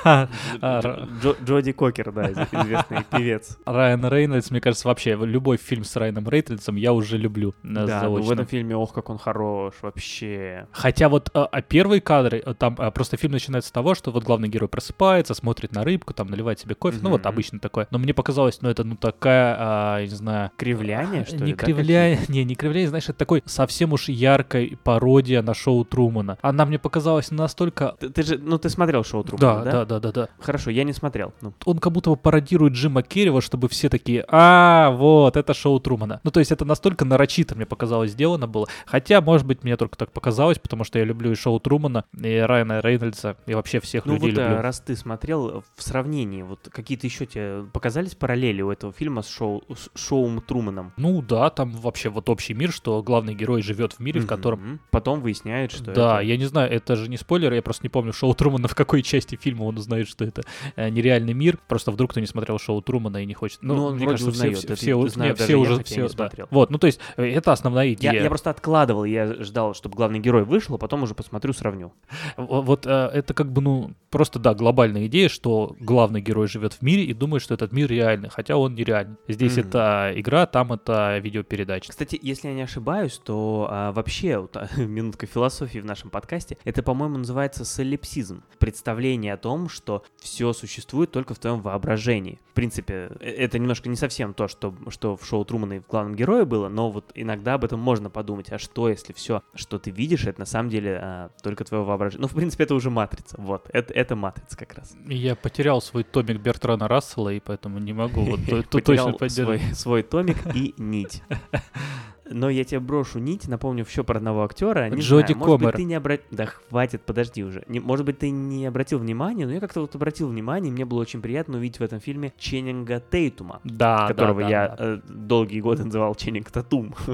[1.44, 3.58] Джоди Кокер, да, известный певец.
[3.64, 7.54] Райан Рейнольдс, мне кажется, вообще любой фильм с Райаном Рейнольдсом я уже люблю.
[7.62, 10.66] Да, ну в этом фильме, ох, как он хорош, вообще.
[10.72, 14.10] Хотя вот а, а первые кадры, э, там а, просто фильм начинается с того, что
[14.10, 17.86] вот главный герой просыпается, смотрит на рыбку, там наливает себе кофе, ну вот обычно такое.
[17.90, 20.50] Но мне показалось, ну это ну такая, а, я не знаю...
[20.56, 21.44] Кривляние, что ли?
[21.44, 26.38] Не кривляние, не, не кривляние, знаешь, это такой совсем уж яркой пародия на шоу Трумана.
[26.42, 27.96] Она мне показалась настолько...
[28.00, 29.70] Ты, ты же, ну ты смотрел шоу Трумана, да?
[29.70, 30.28] Да, да, да, да.
[30.38, 31.32] Хорошо, я не смотрел.
[31.40, 35.80] Ну, Он как будто бы пародирует Джима Керрива, чтобы все такие, а, вот, это шоу
[35.80, 36.20] Трумана.
[36.24, 38.66] Ну, то есть это настолько нарочито, мне показалось, сделано было.
[38.86, 42.36] Хотя, может быть, мне только так показалось, потому что я люблю и шоу Трумана, и
[42.38, 44.62] Райана Рейнольдса, и вообще всех ну людей вот, э, люблю.
[44.62, 49.28] раз ты смотрел, в сравнении, вот какие-то еще тебе показались параллели у этого фильма с,
[49.28, 50.92] шоу, с шоум Труманом?
[50.96, 54.80] Ну да, там вообще вот общий мир, что главный герой живет в мире, в котором.
[54.90, 56.26] Потом выясняют, что да, это...
[56.26, 59.02] я не знаю, это же не спойлер, я просто не помню шоу Трумана, в какой
[59.02, 60.42] части фильма он узнает, что это
[60.76, 61.58] э, нереальный мир.
[61.68, 63.58] Просто вдруг кто не смотрел шоу Трумана и не хочет.
[63.62, 64.58] Ну, он мне кажется, узнает.
[64.58, 66.08] все, Это все, знаю не, даже все я, уже все, не да.
[66.08, 66.46] смотрел.
[66.50, 68.22] Вот, ну то есть э, это основная Я, идея.
[68.22, 71.92] я просто откладывал, я ждал, чтобы главный герой вышел, а потом уже посмотрю, сравню.
[72.36, 76.82] Вот э, это как бы, ну, просто, да, глобальная идея, что главный герой живет в
[76.82, 79.16] мире и думает, что этот мир реальный, хотя он нереальный.
[79.28, 79.68] Здесь Мгм.
[79.68, 81.90] это игра, там это видеопередача.
[81.90, 86.82] Кстати, если я не ошибаюсь, то а, вообще вот, минутка философии в нашем подкасте, это,
[86.82, 88.42] по-моему, называется солипсизм.
[88.58, 92.40] Представление о том, что все существует только в твоем воображении.
[92.50, 95.86] В принципе, э- это немножко не совсем то, что, что в шоу Трумана и в
[95.86, 98.50] главном герое было, но вот иногда об этом можно подумать.
[98.52, 102.22] А что, если все, что ты видишь, это на самом деле а, только твое воображение?
[102.22, 103.36] Ну, в принципе, это уже матрица.
[103.38, 104.96] Вот, это, это матрица как раз.
[105.06, 109.76] Я потерял свой томик Бертрана Рассела, и поэтому не могу вот точно свой, поддержать.
[109.76, 111.22] свой томик и нить.
[112.28, 114.88] Но я тебе брошу нить, напомню еще про одного актера.
[114.90, 116.24] Не Джоди знаю, может быть, ты не обратил...
[116.30, 117.62] Да хватит, подожди уже.
[117.68, 120.84] Не- Может быть, ты не обратил внимания, но я как-то вот обратил внимание, и мне
[120.84, 124.76] было очень приятно увидеть в этом фильме Ченнинга Тейтума, Да, которого да, да, я да.
[124.78, 126.94] э, долгие годы называл Ченнинг Татум.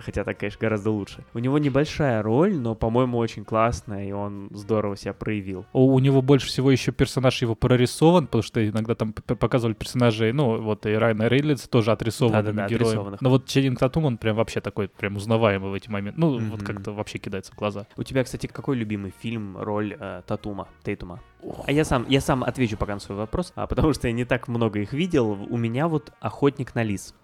[0.00, 1.24] Хотя так, конечно, гораздо лучше.
[1.34, 5.66] У него небольшая роль, но, по-моему, очень классная, и он здорово себя проявил.
[5.72, 10.32] У, у него больше всего еще персонаж его прорисован, потому что иногда там показывали персонажей,
[10.32, 12.86] ну, вот и Райана Рейнольдса тоже отрисованными Да-да-да, героем.
[12.88, 13.20] отрисованных.
[13.20, 16.18] Но вот Ченнинг Татум, он прям вообще такой, прям узнаваемый в эти моменты.
[16.20, 16.66] Ну, вот Мгм.
[16.66, 17.86] как-то вообще кидается в глаза.
[17.96, 21.20] У тебя, кстати, какой любимый фильм, роль э, Татума, Тейтума?
[21.66, 24.24] А я сам, я сам отвечу пока на свой вопрос, а, потому что я не
[24.24, 25.30] так много их видел.
[25.50, 27.14] У меня вот «Охотник на лис».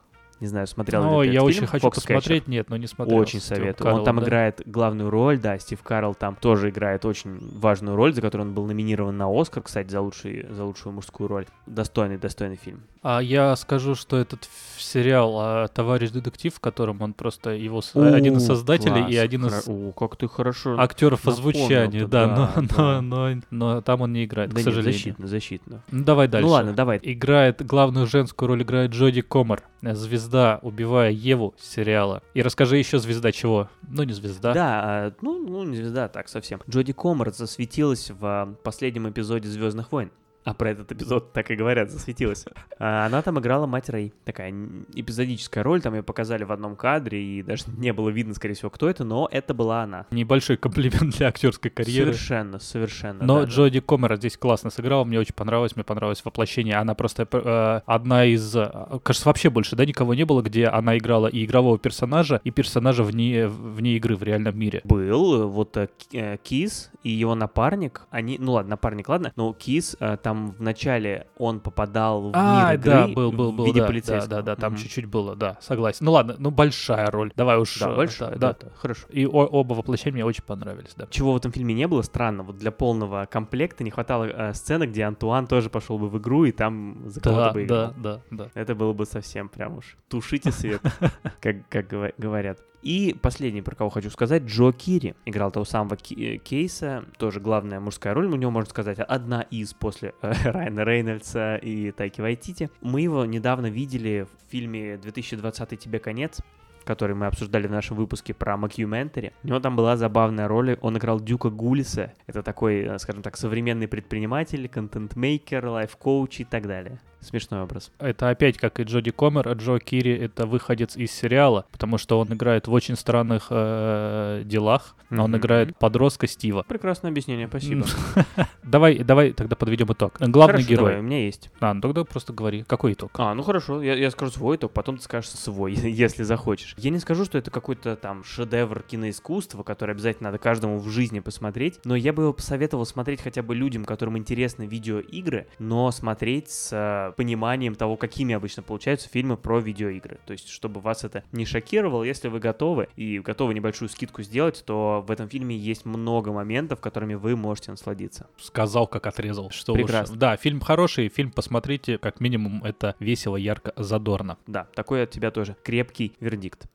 [0.40, 1.68] Не знаю, смотрел Ну, ли ты я этот очень фильм?
[1.70, 1.92] хочу Foxcatcher.
[1.92, 3.18] посмотреть, нет, но не смотрел.
[3.18, 3.94] Очень советую.
[3.94, 4.22] Он там да.
[4.24, 8.55] играет главную роль, да, Стив Карл там тоже играет очень важную роль, за которую он
[8.55, 11.46] был номинирован на Оскар, кстати, за, лучший, за лучшую мужскую роль.
[11.66, 12.83] Достойный, достойный фильм.
[13.03, 14.48] А я скажу, что этот
[14.79, 19.24] сериал а, «Товарищ детектив», в котором он просто его с- один из создателей и класс.
[19.24, 20.79] один из Хоро- О, как ты хорошо.
[20.79, 23.00] актеров озвучания, да, да, но, да.
[23.00, 24.92] но, но, но там он не играет, да к нет, сожалению.
[24.92, 25.83] защитно, защитно.
[25.90, 26.46] Ну, давай дальше.
[26.46, 27.00] Ну ладно, давай.
[27.03, 29.94] Играет главную женскую роль играет Джоди Комер, э,
[30.31, 32.23] звезда, убивая Еву сериала.
[32.35, 33.69] И расскажи еще звезда чего?
[33.88, 34.55] Ну не звезда.
[34.55, 36.61] Да, а, ну, ну, не звезда, так совсем.
[36.69, 40.11] Джоди Комер засветилась в а, последнем эпизоде Звездных войн.
[40.44, 42.46] А про этот эпизод так и говорят, засветилась.
[42.79, 44.12] А, Она там играла мать Рэй.
[44.24, 44.55] Такая
[44.94, 48.70] эпизодическая роль, там ее показали в одном кадре, и даже не было видно, скорее всего,
[48.70, 50.07] кто это, но это была она.
[50.11, 52.12] Небольшой комплимент для актерской карьеры.
[52.14, 53.24] Совершенно, совершенно.
[53.24, 53.50] Но да, да.
[53.50, 56.76] Джоди Комер здесь классно сыграла, мне очень понравилось, мне понравилось воплощение.
[56.76, 58.55] Она просто э, одна из...
[58.57, 58.70] э,
[59.03, 63.05] Кажется, вообще больше, да, никого не было, где она играла и игрового персонажа, и персонажа
[63.05, 64.81] вне, вне игры в реальном мире.
[64.85, 69.96] Был вот э, э, Кис и его напарник, они, ну ладно, напарник, ладно, но Кис,
[70.00, 73.64] э, там в начале он попадал в А, мир игры да, был, был, в был,
[73.66, 74.29] виде да, да, полицейского.
[74.29, 74.83] да, да, там Мгм.
[74.83, 76.05] чуть-чуть было, да, согласен.
[76.07, 77.79] Ну ладно, ну большая роль, давай уж.
[77.79, 79.07] Да, э, большая, да, да, да, хорошо.
[79.11, 81.07] И о- оба воплощения мне очень понравились, да.
[81.11, 84.85] Чего в этом фильме не было, странно, вот для полного комплекта не хватало э, сцены,
[84.85, 87.95] где Антуан тоже пошел бы в игру и там за кого-то Да, бы играл.
[87.97, 88.51] да, да, да.
[88.55, 90.81] Это было бы совсем прям уж тушите свет,
[91.40, 91.87] как,
[92.19, 92.59] говорят.
[92.83, 95.14] И последний, про кого хочу сказать, Джо Кири.
[95.27, 99.75] Играл того самого э, Кейса, тоже главная мужская роль, у него, можно сказать, одна из
[99.75, 102.71] после э, Райана Рейнольдса и Тайки Вайтити.
[102.81, 106.40] Мы его недавно видели в фильме «2020 тебе конец»,
[106.85, 109.33] который мы обсуждали в нашем выпуске про Макьюментари.
[109.45, 112.14] У него там была забавная роль, он играл Дюка Гулиса.
[112.27, 116.99] Это такой, э, скажем так, современный предприниматель, контент-мейкер, лайф-коуч и так далее.
[117.20, 117.90] Смешной образ.
[117.98, 122.18] Это опять как и Джоди Комер, а Джо Кири это выходец из сериала, потому что
[122.18, 124.96] он играет в очень странных э, делах.
[125.11, 125.37] Он Мгм.
[125.38, 126.64] играет подростка Стива.
[126.66, 127.85] Прекрасное объяснение, спасибо.
[128.62, 130.16] Давай, давай тогда подведем итог.
[130.20, 130.85] Главный Хорошо, герой.
[130.90, 131.50] давай, у меня есть.
[131.61, 132.62] А, ну тогда просто говори.
[132.62, 133.11] Какой итог?
[133.14, 136.74] А, ну хорошо, я, я скажу свой итог, потом ты скажешь свой, если захочешь.
[136.78, 141.18] Я не скажу, что это какой-то там шедевр киноискусства, который обязательно надо каждому в жизни
[141.20, 146.50] посмотреть, но я бы его посоветовал смотреть хотя бы людям, которым интересны видеоигры, но смотреть
[146.50, 150.18] с пониманием того, какими обычно получаются фильмы про видеоигры.
[150.27, 154.62] То есть, чтобы вас это не шокировало, если вы готовы и готовы небольшую скидку сделать,
[154.66, 158.29] то в этом фильме есть много моментов, которыми вы можете насладиться.
[158.38, 159.51] Сказал, как отрезал.
[159.51, 160.12] Что Прекрасно.
[160.12, 160.20] лучше.
[160.20, 164.38] Да, фильм хороший, фильм посмотрите, как минимум это весело, ярко, задорно.
[164.46, 166.66] Да, такой от тебя тоже крепкий вердикт.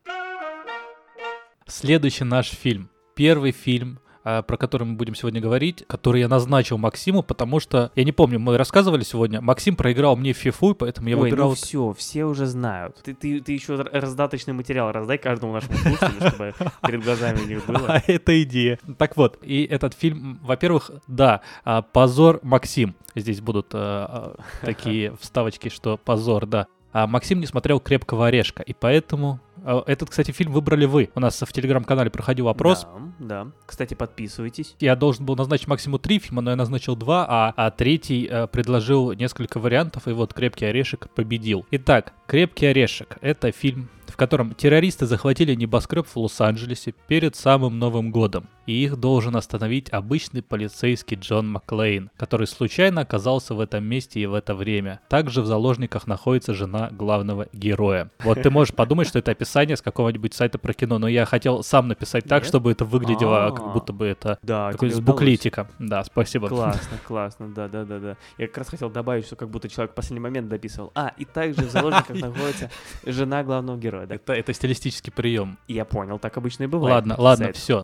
[1.67, 2.89] Следующий наш фильм.
[3.15, 8.03] Первый фильм про который мы будем сегодня говорить, который я назначил Максиму, потому что, я
[8.03, 11.49] не помню, мы рассказывали сегодня, Максим проиграл мне в фифу, поэтому я Ой, выбирал...
[11.49, 12.97] ну все, все уже знают.
[13.03, 17.65] Ты, ты, ты еще раздаточный материал раздай каждому нашему слушателю, чтобы перед глазами у них
[17.67, 17.85] было.
[17.87, 18.79] А это идея.
[18.97, 22.95] Так вот, и этот фильм, во-первых, да, а, позор Максим.
[23.15, 26.67] Здесь будут а, а, такие вставочки, что позор, да.
[26.91, 29.39] А Максим не смотрел «Крепкого орешка», и поэтому...
[29.65, 31.09] а, Этот, кстати, фильм выбрали вы.
[31.15, 32.87] У нас в телеграм-канале проходил опрос.
[33.19, 33.51] Да, да.
[33.65, 34.75] Кстати, подписывайтесь.
[34.79, 38.47] Я должен был назначить максимум три фильма, но я назначил два, а, а третий э,
[38.47, 41.65] предложил несколько вариантов, и вот «Крепкий орешек» победил.
[41.71, 48.11] Итак, «Крепкий орешек»— это фильм, в котором террористы захватили небоскреб в Лос-Анджелесе перед самым Новым
[48.11, 54.19] годом, и их должен остановить обычный полицейский Джон Маклейн, который случайно оказался в этом месте
[54.19, 55.01] и в это время.
[55.09, 58.09] Также в заложниках находится жена главного героя.
[58.23, 61.61] Вот ты можешь подумать, что это описание с какого-нибудь сайта про кино, но я хотел
[61.63, 62.47] сам написать так, Нет?
[62.47, 63.51] чтобы это выглядело, А.
[63.51, 65.67] как будто бы это Да, с буклетика.
[65.77, 66.47] Да, спасибо.
[66.47, 68.17] Классно, классно, да, да, да, да.
[68.37, 70.91] Я как раз хотел добавить, что как будто человек в последний момент дописывал.
[70.95, 72.71] А, и также в заложниках находится
[73.05, 74.05] жена главного героя.
[74.05, 74.15] Да.
[74.15, 75.57] Это, это стилистический прием.
[75.67, 76.93] Я понял, так обычно и бывает.
[76.93, 77.83] Ладно, ладно, все.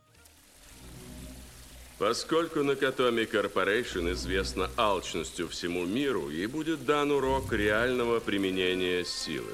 [2.02, 9.54] Поскольку Накатоми Корпорейшн известна алчностью всему миру, ей будет дан урок реального применения силы.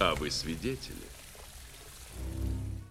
[0.00, 1.07] А вы свидетели.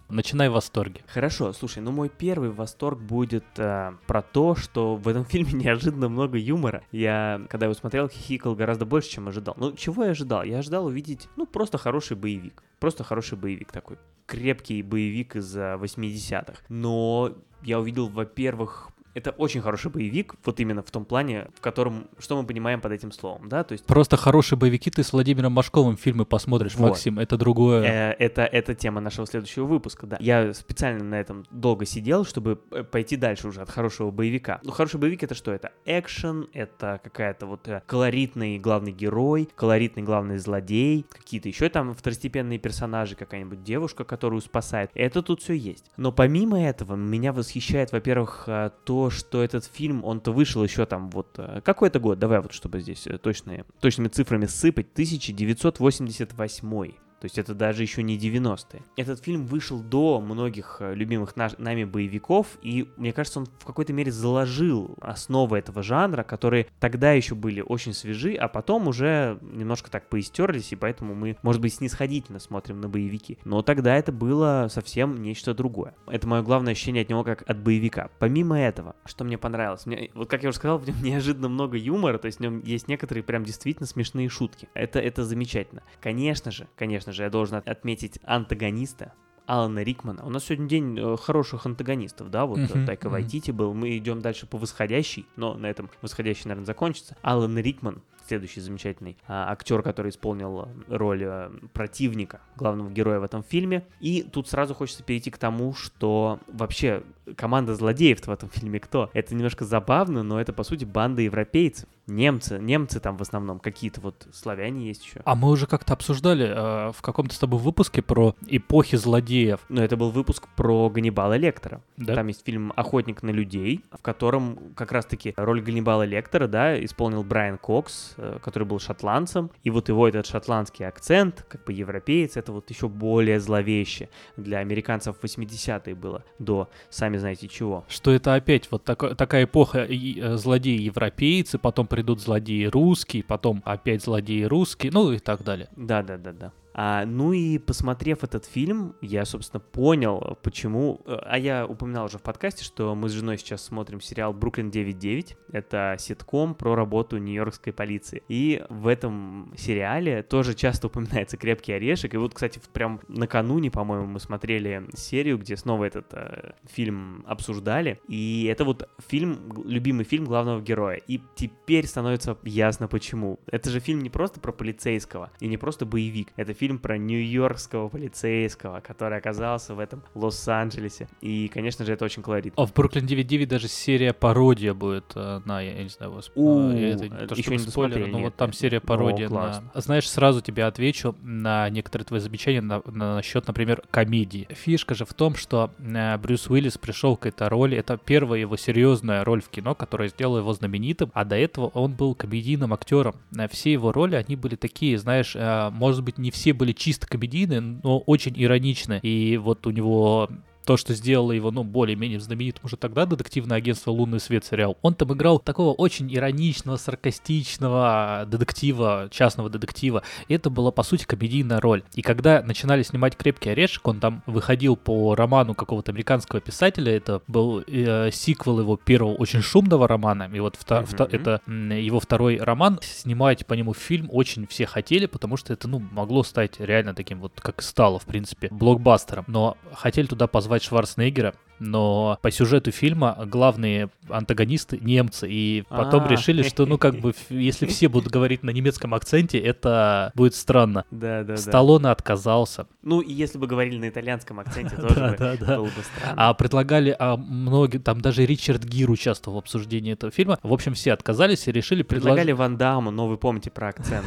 [0.08, 1.02] Начинай в восторге.
[1.06, 6.08] Хорошо, слушай, ну мой первый восторг будет э, про то, что в этом фильме неожиданно
[6.08, 6.82] много юмора.
[6.92, 9.54] Я, когда его смотрел, хихикал гораздо больше, чем ожидал.
[9.58, 10.44] Ну, чего я ожидал?
[10.44, 12.62] Я ожидал увидеть, ну, просто хороший боевик.
[12.80, 13.98] Просто хороший боевик такой.
[14.26, 16.62] Крепкий боевик из э, 80-х.
[16.68, 22.08] Но я увидел, во-первых, это очень хороший боевик, вот именно в том плане, в котором,
[22.18, 25.52] что мы понимаем под этим словом, да, то есть Просто хорошие боевики ты с Владимиром
[25.52, 26.90] Машковым фильмы посмотришь, Вот.
[26.90, 27.82] Максим, это другое.
[27.84, 30.16] Э, Это, это тема нашего следующего выпуска, да.
[30.20, 34.60] Я специально на этом долго сидел, чтобы э, пойти дальше уже от хорошего боевика.
[34.62, 35.52] Ну, хороший боевик это что?
[35.52, 41.94] Это экшен, это какая-то вот э, колоритный главный герой, колоритный главный злодей, какие-то еще там
[41.94, 44.90] второстепенные персонажи, какая-нибудь девушка, которую спасает.
[44.94, 45.84] Это тут все есть.
[45.96, 51.08] Но помимо этого, меня восхищает, во-первых, э, то, что этот фильм, он-то вышел еще там
[51.10, 51.38] вот...
[51.38, 52.18] э, Какой это год?
[52.18, 54.88] Давай вот, чтобы здесь э, точные, точными цифрами сыпать.
[54.92, 56.94] 1988.
[57.20, 58.82] То есть это даже еще не 90-е.
[58.96, 63.64] Этот фильм вышел до многих э, любимых наш- нами боевиков, и мне кажется, он в
[63.64, 69.38] какой-то мере заложил основы этого жанра, которые тогда еще были очень свежи, а потом уже
[69.42, 73.38] немножко так поистерлись, и поэтому мы, может быть, снисходительно смотрим на боевики.
[73.44, 75.94] Но тогда это было совсем нечто другое.
[76.06, 78.10] Это мое главное ощущение от него как от боевика.
[78.18, 81.76] Помимо этого, что мне понравилось, мне, вот как я уже сказал, в нем неожиданно много
[81.76, 84.68] юмора, то есть в нем есть некоторые прям действительно смешные шутки.
[84.74, 85.82] Это, это замечательно.
[86.00, 89.12] Конечно же, конечно же, я должен от- отметить антагониста,
[89.46, 90.24] Алана Рикмана.
[90.26, 93.08] У нас сегодня день э, хороших антагонистов, да, вот Мгм, Тайка.
[93.08, 93.72] Вайтити был.
[93.72, 97.16] Мы идем дальше по восходящей, но на этом восходящий, наверное, закончится.
[97.22, 103.42] Алан Рикман, следующий замечательный а, актер, который исполнил роль э, противника, главного героя в этом
[103.42, 103.86] фильме.
[104.00, 107.02] И тут сразу хочется перейти к тому, что вообще
[107.34, 109.08] команда злодеев в этом фильме кто?
[109.14, 111.88] Это немножко забавно, но это, по сути, банда европейцев.
[112.08, 115.20] Немцы, немцы там в основном, какие-то вот славяне есть еще.
[115.24, 119.82] А мы уже как-то обсуждали э, в каком-то с тобой выпуске про эпохи злодеев, Но
[119.84, 121.82] это был выпуск про Ганнибала Лектора.
[121.96, 122.14] да?
[122.14, 127.22] Там есть фильм «Охотник на людей», в котором как раз-таки роль Ганнибала Лектора, да, исполнил
[127.22, 129.50] Брайан Кокс, э, который был шотландцем.
[129.62, 134.08] И вот его этот шотландский акцент, как бы европеец, это вот еще более зловеще.
[134.36, 137.84] Для американцев в 80-е было до сами знаете чего.
[137.88, 143.60] Что это опять вот тако- такая эпоха э, злодеи европейцы, потом придут злодеи русские, потом
[143.64, 145.68] опять злодеи русские, ну и так далее.
[145.74, 146.52] Да-да-да-да.
[146.80, 151.00] А, ну и посмотрев этот фильм, я, собственно, понял, почему...
[151.06, 154.70] э, А я упоминал уже в подкасте, что мы с женой сейчас смотрим сериал «Бруклин
[154.70, 155.36] 9.9».
[155.50, 158.22] Это ситком про работу нью-йоркской полиции.
[158.28, 162.14] И в этом сериале тоже часто упоминается «Крепкий орешек».
[162.14, 168.00] И вот, кстати, прям накануне, по-моему, мы смотрели серию, где снова этот э, фильм обсуждали.
[168.06, 171.00] И это вот фильм, любимый фильм главного героя.
[171.08, 173.40] И теперь становится ясно, почему.
[173.46, 176.28] Это же фильм не просто про полицейского и не просто боевик.
[176.36, 181.08] Это фильм про нью-йоркского полицейского, который оказался в этом Лос-Анджелесе.
[181.20, 182.62] И, конечно же, это очень колоритно.
[182.62, 186.70] А в Бруклин 9.9 даже серия пародия будет э, на, я не знаю, вас- У,
[186.70, 189.34] э, это не э, то, ещё чтобы не досмотрели, но вот там серия пародия на...
[189.36, 189.70] классно.
[189.74, 194.46] Знаешь, сразу тебе отвечу на некоторые твои замечания на, насчет, например, комедии.
[194.50, 198.56] Фишка же в том, что э, Брюс Уиллис пришел к этой роли, это первая его
[198.56, 203.14] серьезная роль в кино, которая сделала его знаменитым, а до этого он был комедийным актером.
[203.36, 207.06] Э, Все его роли, они были такие, знаешь, э, может быть, не все были чисто
[207.06, 209.00] комедийные, но очень ироничные.
[209.00, 210.28] И вот у него
[210.68, 214.92] то, что сделало его, ну, более-менее знаменитым уже тогда, детективное агентство «Лунный свет» сериал, он
[214.92, 220.02] там играл такого очень ироничного, саркастичного детектива, частного детектива.
[220.28, 221.84] И это была, по сути, комедийная роль.
[221.94, 227.22] И когда начинали снимать «Крепкий орешек», он там выходил по роману какого-то американского писателя, это
[227.26, 230.86] был э, сиквел его первого очень шумного романа, и вот втор- Мгм.
[230.90, 231.40] вто- это
[231.74, 236.22] его второй роман, снимать по нему фильм очень все хотели, потому что это, ну, могло
[236.22, 239.24] стать реально таким вот, как стало, в принципе, блокбастером.
[239.28, 246.08] Но хотели туда позвать Шварценеггера, но по сюжету фильма главные антагонисты немцы, и потом А.
[246.08, 250.84] решили, что, ну, как бы, если все будут говорить на немецком акценте, это будет странно.
[250.98, 251.36] Да, да.
[251.36, 252.66] Сталлоне отказался.
[252.82, 256.14] Ну, и если бы говорили на итальянском акценте, тоже Да, бы да, было бы странно.
[256.16, 260.38] А предлагали, а многие, там даже Ричард Гир участвовал в обсуждении этого фильма.
[260.42, 262.38] В общем, все отказались и решили Предлагали предложить...
[262.38, 264.06] Ван Даму, но вы помните про акцент.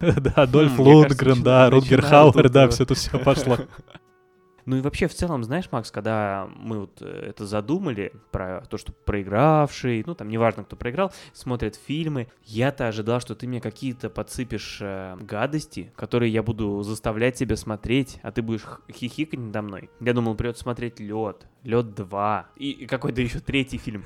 [0.00, 3.58] Да, Дольф Хм, Лундгрен, да, Рутгер Хауэр, да, все тут все пошло.
[4.68, 8.76] Ну и вообще, в целом, знаешь, Макс, когда мы вот э, это задумали, про то,
[8.76, 14.10] что проигравший, ну там неважно, кто проиграл, смотрят фильмы, я-то ожидал, что ты мне какие-то
[14.10, 19.90] подсыпешь э, гадости, которые я буду заставлять тебя смотреть, а ты будешь хихикать надо мной.
[20.00, 24.04] Я думал, придется смотреть Лед, Лед 2 и, какой-то еще третий фильм.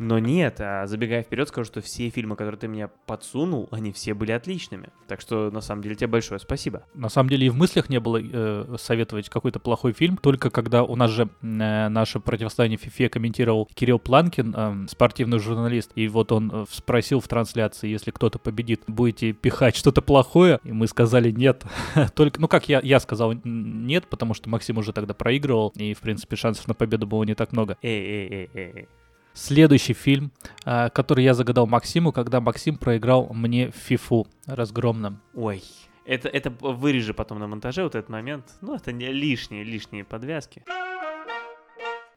[0.00, 4.14] Но нет, а забегая вперед, скажу, что все фильмы, которые ты мне подсунул, они все
[4.14, 4.88] были отличными.
[5.06, 6.84] Так что, на самом деле, тебе большое спасибо.
[6.94, 10.84] На самом деле и в мыслях не было э, советовать какой-то плохой фильм, только когда
[10.84, 16.32] у нас же э, наше противостояние FIFA комментировал Кирилл Планкин, э, спортивный журналист, и вот
[16.32, 21.30] он э, спросил в трансляции, если кто-то победит, будете пихать что-то плохое, и мы сказали
[21.30, 21.64] нет.
[22.14, 26.00] Только, ну как я, я сказал нет, потому что Максим уже тогда проигрывал, и в
[26.00, 27.76] принципе шансов на победу было не так много.
[27.82, 28.88] Эй, эй, эй, эй.
[29.32, 30.32] Следующий фильм,
[30.64, 35.20] э, который я загадал Максиму, когда Максим проиграл мне в фифу разгромным.
[35.34, 35.62] Ой,
[36.04, 38.44] это, это вырежи потом на монтаже вот этот момент.
[38.60, 40.64] Ну, это не лишние, лишние подвязки.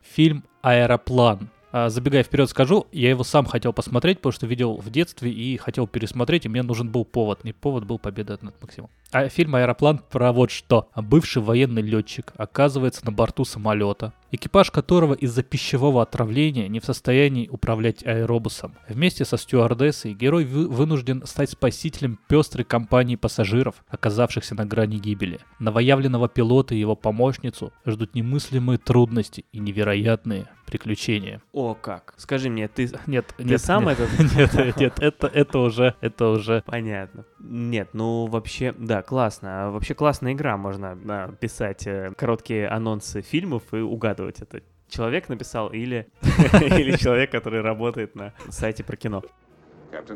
[0.01, 1.49] фильм «Аэроплан».
[1.71, 5.57] А, Забегая вперед скажу, я его сам хотел посмотреть, потому что видел в детстве и
[5.57, 7.41] хотел пересмотреть, и мне нужен был повод.
[7.43, 8.89] И повод был победа над Максимом.
[9.11, 10.89] А фильм «Аэроплан» про вот что.
[10.95, 17.47] Бывший военный летчик оказывается на борту самолета, экипаж которого из-за пищевого отравления не в состоянии
[17.47, 18.73] управлять аэробусом.
[18.89, 25.39] Вместе со стюардессой герой вы- вынужден стать спасителем пестрой компании пассажиров, оказавшихся на грани гибели.
[25.59, 31.41] Новоявленного пилота и его помощницу ждут немыслимые трудности и невероятные приключения.
[31.51, 32.15] О, как.
[32.17, 32.89] Скажи мне, ты...
[33.05, 34.23] Нет, Ты нет, сам нет, это...
[34.35, 37.25] нет, нет, это, это уже, это уже Понятно.
[37.39, 39.69] Нет, ну вообще, да, классно.
[39.71, 44.61] Вообще классная игра, можно да, писать э, короткие анонсы фильмов и угадывать это.
[44.87, 46.09] Человек написал или,
[46.61, 49.23] или человек, который работает на сайте про кино.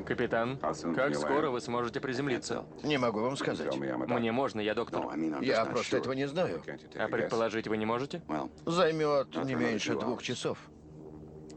[0.06, 0.58] Капитан,
[0.96, 2.66] как скоро вы сможете приземлиться?
[2.84, 3.76] Не могу вам сказать.
[3.76, 5.06] Мне можно, я доктор.
[5.42, 6.62] Я просто этого не знаю.
[6.96, 8.22] А предположить вы не можете?
[8.66, 10.58] Займет не меньше двух часов.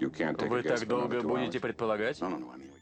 [0.01, 2.21] Вы так долго будете предполагать?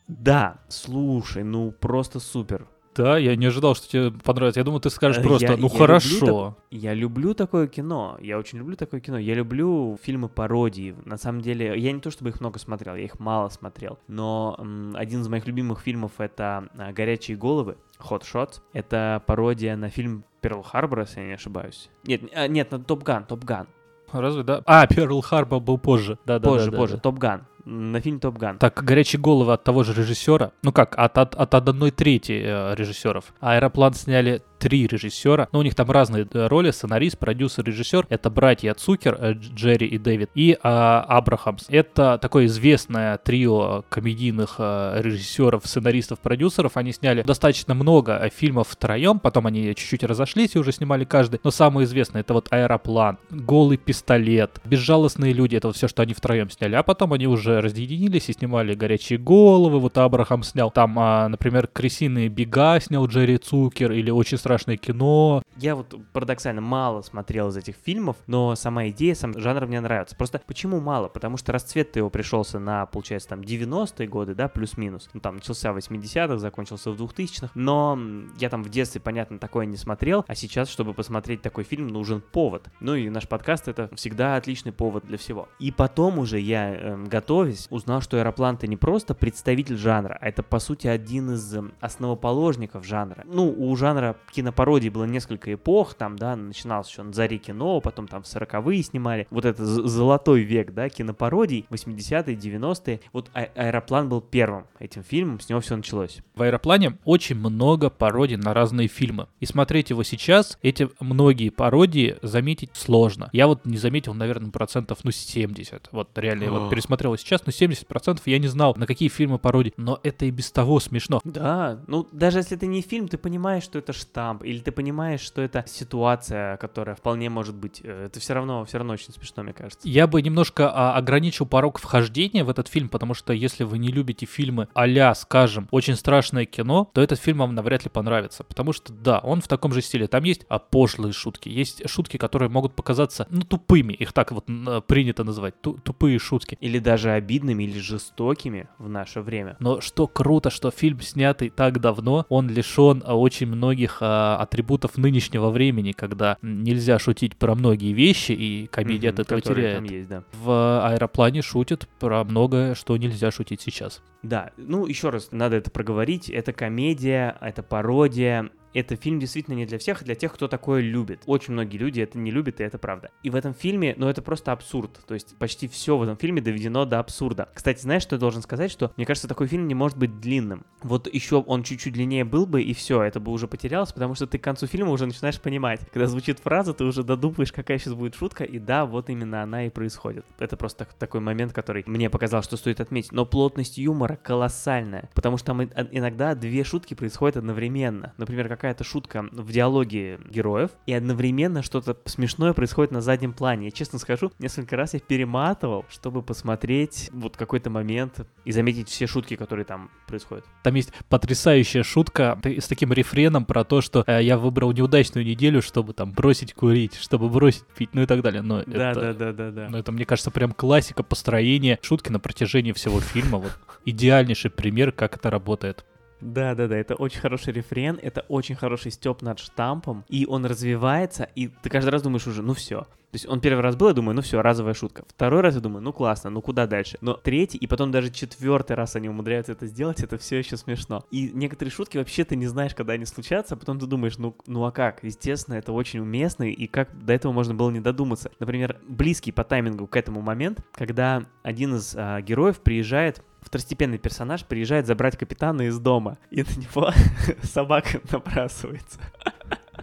[0.09, 2.67] Да, слушай, ну просто супер.
[2.99, 4.61] Да, я не ожидал, что тебе понравится.
[4.61, 6.27] Я думаю, ты скажешь Э, просто, я- ну я хорошо.
[6.27, 8.17] люблю Я люблю такое кино.
[8.21, 9.19] Я очень люблю такое кино.
[9.19, 10.95] Я люблю фильмы пародии.
[11.05, 13.99] На самом деле, я не то чтобы их много смотрел, я их мало смотрел.
[14.09, 18.61] Но м, один из моих любимых фильмов это а, «Горячие головы», Hot Shots.
[18.73, 21.91] Это пародия на фильм Перл Харбор, если я не ошибаюсь.
[22.05, 23.67] Нет, а, нет, на Топ Ган, Топ Ган.
[24.13, 24.63] Разве, да?
[24.67, 26.19] А, Перл Харбор был позже.
[26.25, 27.01] Да, да, Позже, да, да, позже, да.
[27.01, 27.47] Топ Ган.
[27.71, 28.59] На фильм Топ Ган.
[28.59, 30.53] Так, горячие головы от того же режиссера.
[30.63, 33.35] Ну как, от, от, от одной трети э, режиссеров.
[33.41, 35.49] Аэроплан сняли три режиссера.
[35.53, 36.71] Ну, у них там разные э, роли.
[36.71, 38.07] Сценарист, продюсер, режиссер.
[38.09, 40.31] Это братья Цукер, э, Дж- Джерри и Дэвид.
[40.35, 41.67] И а, Абрахамс.
[41.69, 46.77] Это такое известное трио комедийных э, режиссеров, сценаристов, продюсеров.
[46.77, 49.21] Они сняли достаточно много э, фильмов втроем.
[49.21, 51.41] Потом они чуть-чуть разошлись и уже снимали каждый.
[51.45, 55.57] Но самое известное это вот Аэроплан, Голый пистолет, Безжалостные люди.
[55.57, 56.75] Это вот все, что они втроем сняли.
[56.75, 59.79] А потом они уже разъединились и снимали горячие головы.
[59.79, 60.71] Вот Абрахам снял.
[60.71, 65.43] Там, а, например, крысиные бега снял Джерри Цукер или очень страшное кино.
[65.57, 70.17] Я вот парадоксально мало смотрел из этих фильмов, но сама идея, сам жанр мне нравится.
[70.17, 71.09] Просто почему мало?
[71.09, 75.09] Потому что расцвет его пришелся на, получается, там 90-е годы, да, плюс-минус.
[75.15, 77.51] Ну, там начался в 80-х, закончился в 2000-х.
[77.55, 77.99] Но
[78.39, 82.21] я там в детстве, понятно, такое не смотрел, а сейчас, чтобы посмотреть такой фильм, нужен
[82.21, 82.69] повод.
[82.81, 85.49] Ну и наш подкаст— это всегда отличный повод для всего.
[85.59, 90.19] И потом уже я эм, готов готовясь, узнал, что Аэроплан это не просто представитель жанра,
[90.21, 93.25] а это, по сути, один из эм, основоположников жанра.
[93.27, 98.09] Ну, у жанра кинопародии было несколько эпох, там, да, начиналось еще на заре кино, потом
[98.09, 99.27] там в 40-е снимали.
[99.31, 103.01] Вот это золотой век, да, кинопародий, 80-е, 90-е.
[103.13, 106.19] Вот а Аэроплан был первым этим фильмом, с него все началось.
[106.35, 109.29] В Аэроплане очень много пародий на разные фильмы.
[109.41, 113.29] И смотреть его сейчас, эти многие пародии заметить сложно.
[113.33, 115.89] Я вот не заметил, наверное, процентов, ну, 70.
[115.93, 119.39] Вот реально, я вот пересмотрел сейчас, ну, 70 процентов я не знал, на какие фильмы
[119.39, 119.73] пародии.
[119.77, 121.21] Но это и без того смешно.
[121.25, 125.21] Да, ну, даже если это не фильм, ты понимаешь, что это штамп, или ты понимаешь,
[125.21, 127.81] что это ситуация, которая вполне может быть.
[127.85, 129.87] Э, это все равно, все равно очень смешно, мне кажется.
[129.89, 133.89] Я бы немножко а, ограничил порог вхождения в этот фильм, потому что если вы не
[133.89, 138.45] любите фильмы а скажем, очень страшное кино, то этот фильм вам навряд ли понравится.
[138.45, 140.07] Потому что, да, он в таком же стиле.
[140.07, 144.47] Там есть а, пошлые шутки, есть шутки, которые могут показаться, ну, тупыми, их так вот
[144.87, 146.57] принято называть, тупые шутки.
[146.61, 149.57] Или даже обидными, или жестокими в наше время.
[149.61, 154.97] Но что круто, что фильм, снятый так давно, он лишен а, очень многих а, атрибутов
[154.97, 159.91] нынешнего времени, когда нельзя шутить про многие вещи, и комедия mm-hmm, от этого теряет.
[159.91, 160.25] есть, да.
[160.33, 164.03] В аэроплане шутят про многое, что нельзя шутить сейчас.
[164.23, 166.29] Да, ну еще раз, надо это проговорить.
[166.29, 170.81] Это комедия, это пародия, это фильм действительно не для всех, а для тех, кто такое
[170.81, 171.23] любит.
[171.27, 173.11] Очень многие люди это не любят, и это правда.
[173.23, 175.01] И в этом фильме, ну это просто абсурд.
[175.07, 177.49] То есть почти все в этом фильме доведено до абсурда.
[177.55, 178.71] Кстати, знаешь, что я должен сказать?
[178.71, 180.65] Что мне кажется, такой фильм не может быть длинным.
[180.83, 184.27] Вот еще он чуть-чуть длиннее был бы, и все, это бы уже потерялось, потому что
[184.27, 185.81] ты к концу фильма уже начинаешь понимать.
[185.93, 189.67] Когда звучит фраза, ты уже додумываешь, какая сейчас будет шутка, и да, вот именно она
[189.67, 190.25] и происходит.
[190.39, 193.13] Это просто такой момент, который мне показал, что стоит отметить.
[193.13, 198.13] Но плотность юмора колоссальная, потому что там иногда две шутки происходят одновременно.
[198.17, 203.67] Например, какая-то шутка в диалоге героев, и одновременно что-то смешное происходит на заднем плане.
[203.67, 209.07] Я честно скажу, несколько раз я перематывал, чтобы посмотреть вот какой-то момент и заметить все
[209.07, 210.45] шутки, которые там происходят.
[210.63, 215.63] Там есть потрясающая шутка с таким рефреном про то, что э, я выбрал неудачную неделю,
[215.63, 218.43] чтобы там бросить курить, чтобы бросить пить, ну и так далее.
[218.43, 219.69] Но да, это, да, да, да, да.
[219.71, 223.39] Но это, мне кажется, прям классика построения шутки на протяжении всего фильма.
[223.39, 223.53] Вот
[223.85, 225.85] идеальнейший пример, как это работает.
[226.21, 230.45] Да, да, да, это очень хороший рефрен, это очень хороший степ над штампом, и он
[230.45, 232.87] развивается, и ты каждый раз думаешь уже, ну все.
[233.11, 235.03] То есть он первый раз был, я думаю, ну все, разовая шутка.
[235.09, 236.99] Второй раз я думаю, ну классно, ну куда дальше?
[237.01, 241.03] Но третий, и потом даже четвертый раз они умудряются это сделать, это все еще смешно.
[241.11, 244.37] И некоторые шутки вообще ты не знаешь, когда они случатся, а потом ты думаешь, ну,
[244.47, 245.03] ну а как?
[245.03, 248.31] Естественно, это очень уместно, и как до этого можно было не додуматься.
[248.41, 254.45] Например, близкий по таймингу к этому момент, когда один из а, героев приезжает второстепенный персонаж
[254.45, 256.93] приезжает забрать капитана из дома, и на него
[257.43, 259.01] собака набрасывается.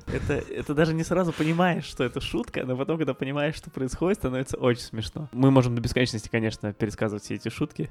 [0.08, 4.20] Это, это даже не сразу понимаешь, что это шутка, но потом, когда понимаешь, что происходит,
[4.20, 5.30] становится очень смешно.
[5.32, 7.90] Мы можем до бесконечности, конечно, пересказывать все эти шутки.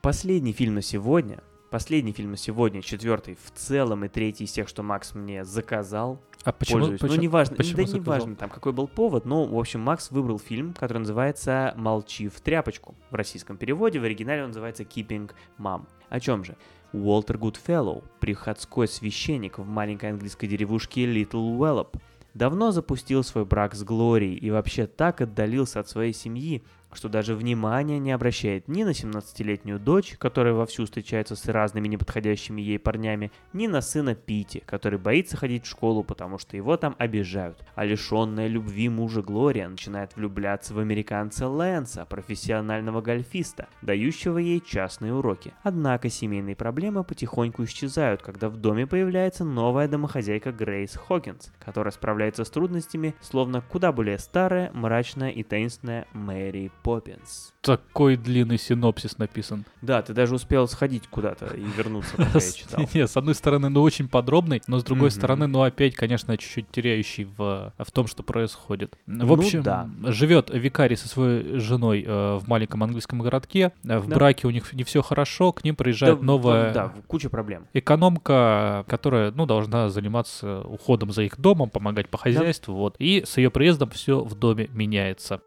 [0.00, 4.68] Последний фильм на сегодня Последний фильм на сегодня, четвертый, в целом и третий из тех,
[4.68, 6.22] что Макс мне заказал.
[6.46, 6.78] А почему?
[6.78, 7.00] Пользуюсь.
[7.00, 10.12] почему ну, неважно, почему да не важно там, какой был повод, но, в общем, Макс
[10.12, 12.94] выбрал фильм, который называется «Молчи в тряпочку».
[13.10, 15.86] В российском переводе, в оригинале он называется «Keeping Mum».
[16.08, 16.56] О чем же?
[16.92, 21.96] Уолтер Гудфеллоу, приходской священник в маленькой английской деревушке Литл Уэллоп,
[22.32, 26.62] давно запустил свой брак с Глорией и вообще так отдалился от своей семьи,
[26.96, 32.60] что даже внимания не обращает ни на 17-летнюю дочь, которая вовсю встречается с разными неподходящими
[32.60, 36.96] ей парнями, ни на сына Пити, который боится ходить в школу, потому что его там
[36.98, 37.64] обижают.
[37.74, 45.14] А лишенная любви мужа Глория начинает влюбляться в американца Лэнса, профессионального гольфиста, дающего ей частные
[45.14, 45.52] уроки.
[45.62, 52.44] Однако семейные проблемы потихоньку исчезают, когда в доме появляется новая домохозяйка Грейс Хокинс, которая справляется
[52.44, 57.52] с трудностями, словно куда более старая, мрачная и таинственная Мэри Поппинс.
[57.62, 59.64] Такой длинный синопсис написан.
[59.82, 62.84] Да, ты даже успел сходить куда-то и вернуться, пока я читал.
[62.94, 66.70] Не, с одной стороны, ну очень подробный, но с другой стороны, ну опять, конечно, чуть-чуть
[66.70, 68.94] теряющий в, в том, что происходит.
[69.06, 69.64] В Ну общем,
[70.12, 73.72] живет викарий со своей женой э, в маленьком английском городке.
[73.82, 77.66] Э, В браке у них не все хорошо, к ним приезжает новая Да, куча проблем.
[77.74, 82.94] экономка, которая, ну, должна заниматься уходом за их домом, помогать по хозяйству, вот.
[83.00, 85.40] И с ее приездом все в доме меняется.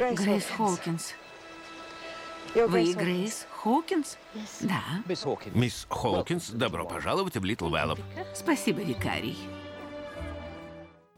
[0.00, 1.14] Грейс Хоукинс.
[2.54, 4.16] Вы Грейс Хоукинс?
[4.60, 4.80] Да.
[5.54, 7.98] Мисс Хоукинс, добро пожаловать в Литл Вэллоп.
[8.34, 9.36] Спасибо, викарий.